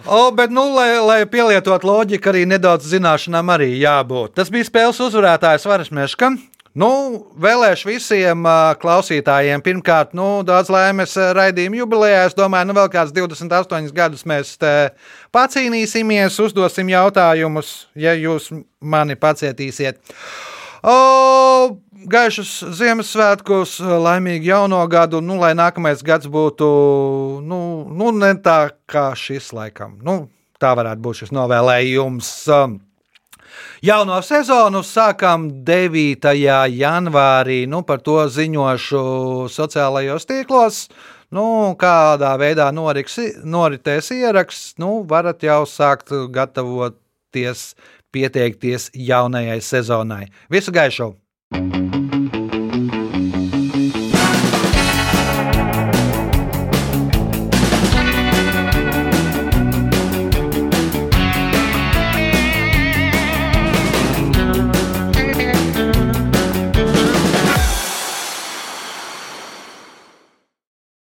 O, 0.07 0.33
bet, 0.35 0.51
nu, 0.51 0.65
lai, 0.75 0.99
lai 0.99 1.21
pielietotu 1.31 1.87
loģiku, 1.87 2.33
arī 2.33 2.43
nedaudz 2.51 2.89
zināšanām 2.91 3.53
arī 3.55 3.69
jābūt. 3.79 4.33
Tas 4.35 4.51
bija 4.51 4.67
spēles 4.67 4.99
uzvarētājs 5.05 5.67
Varas 5.71 5.93
Meška. 5.95 6.33
Nu, 6.73 6.89
vēlēšu 7.37 7.91
visiem 7.91 8.47
uh, 8.49 8.71
klausītājiem, 8.81 9.61
pirmkārt, 9.61 10.15
nu, 10.17 10.41
daudz 10.49 10.71
laimes 10.73 11.13
raidījuma 11.37 11.83
jubilejā. 11.83 12.23
Es 12.31 12.37
domāju, 12.39 12.71
nu, 12.71 12.77
vēl 12.79 12.89
kāds 12.95 13.13
28 13.13 13.93
gadus 13.93 14.25
mēs 14.25 14.55
pacīnīsimies, 15.37 16.39
uzdosim 16.41 16.89
jautājumus, 16.95 17.75
ja 17.93 18.15
jūs 18.17 18.49
mani 18.81 19.19
pacietīsiet. 19.21 20.01
O, 20.83 20.97
gaišus 22.09 22.55
Ziemassvētkus, 22.81 23.77
laimīgu 23.83 24.49
jauno 24.49 24.81
gadu, 24.89 25.21
nu, 25.21 25.37
lai 25.43 25.53
nākamais 25.59 26.01
gads 26.07 26.31
būtu 26.33 26.71
nu, 27.45 27.61
nu, 27.93 28.15
ne 28.17 28.33
tā 28.41 28.73
kā 28.89 29.11
šis 29.13 29.53
laikam. 29.53 29.99
Nu, 30.01 30.23
tā 30.57 30.73
varētu 30.79 31.05
būt 31.05 31.21
šis 31.21 31.37
novēlējums. 31.37 32.33
Um, 32.57 32.81
Jauno 33.83 34.21
sezonu 34.23 34.83
sākam 34.87 35.49
9. 35.67 36.29
janvārī. 36.71 37.63
Nu, 37.67 37.83
par 37.87 38.03
to 38.05 38.21
ziņošu 38.31 39.03
sociālajos 39.51 40.29
tīklos. 40.29 40.85
Nu, 41.33 41.73
kādā 41.81 42.35
veidā 42.41 42.69
noriks, 42.77 43.17
noritēs 43.43 44.13
ieraksts, 44.13 44.77
nu, 44.83 45.01
varat 45.09 45.43
jau 45.43 45.63
sākt 45.65 46.13
gatavoties, 46.35 47.73
pieteikties 48.13 48.91
jaunajai 48.93 49.59
sezonai. 49.65 50.27
Visu 50.53 50.77
gaišu! 50.77 51.15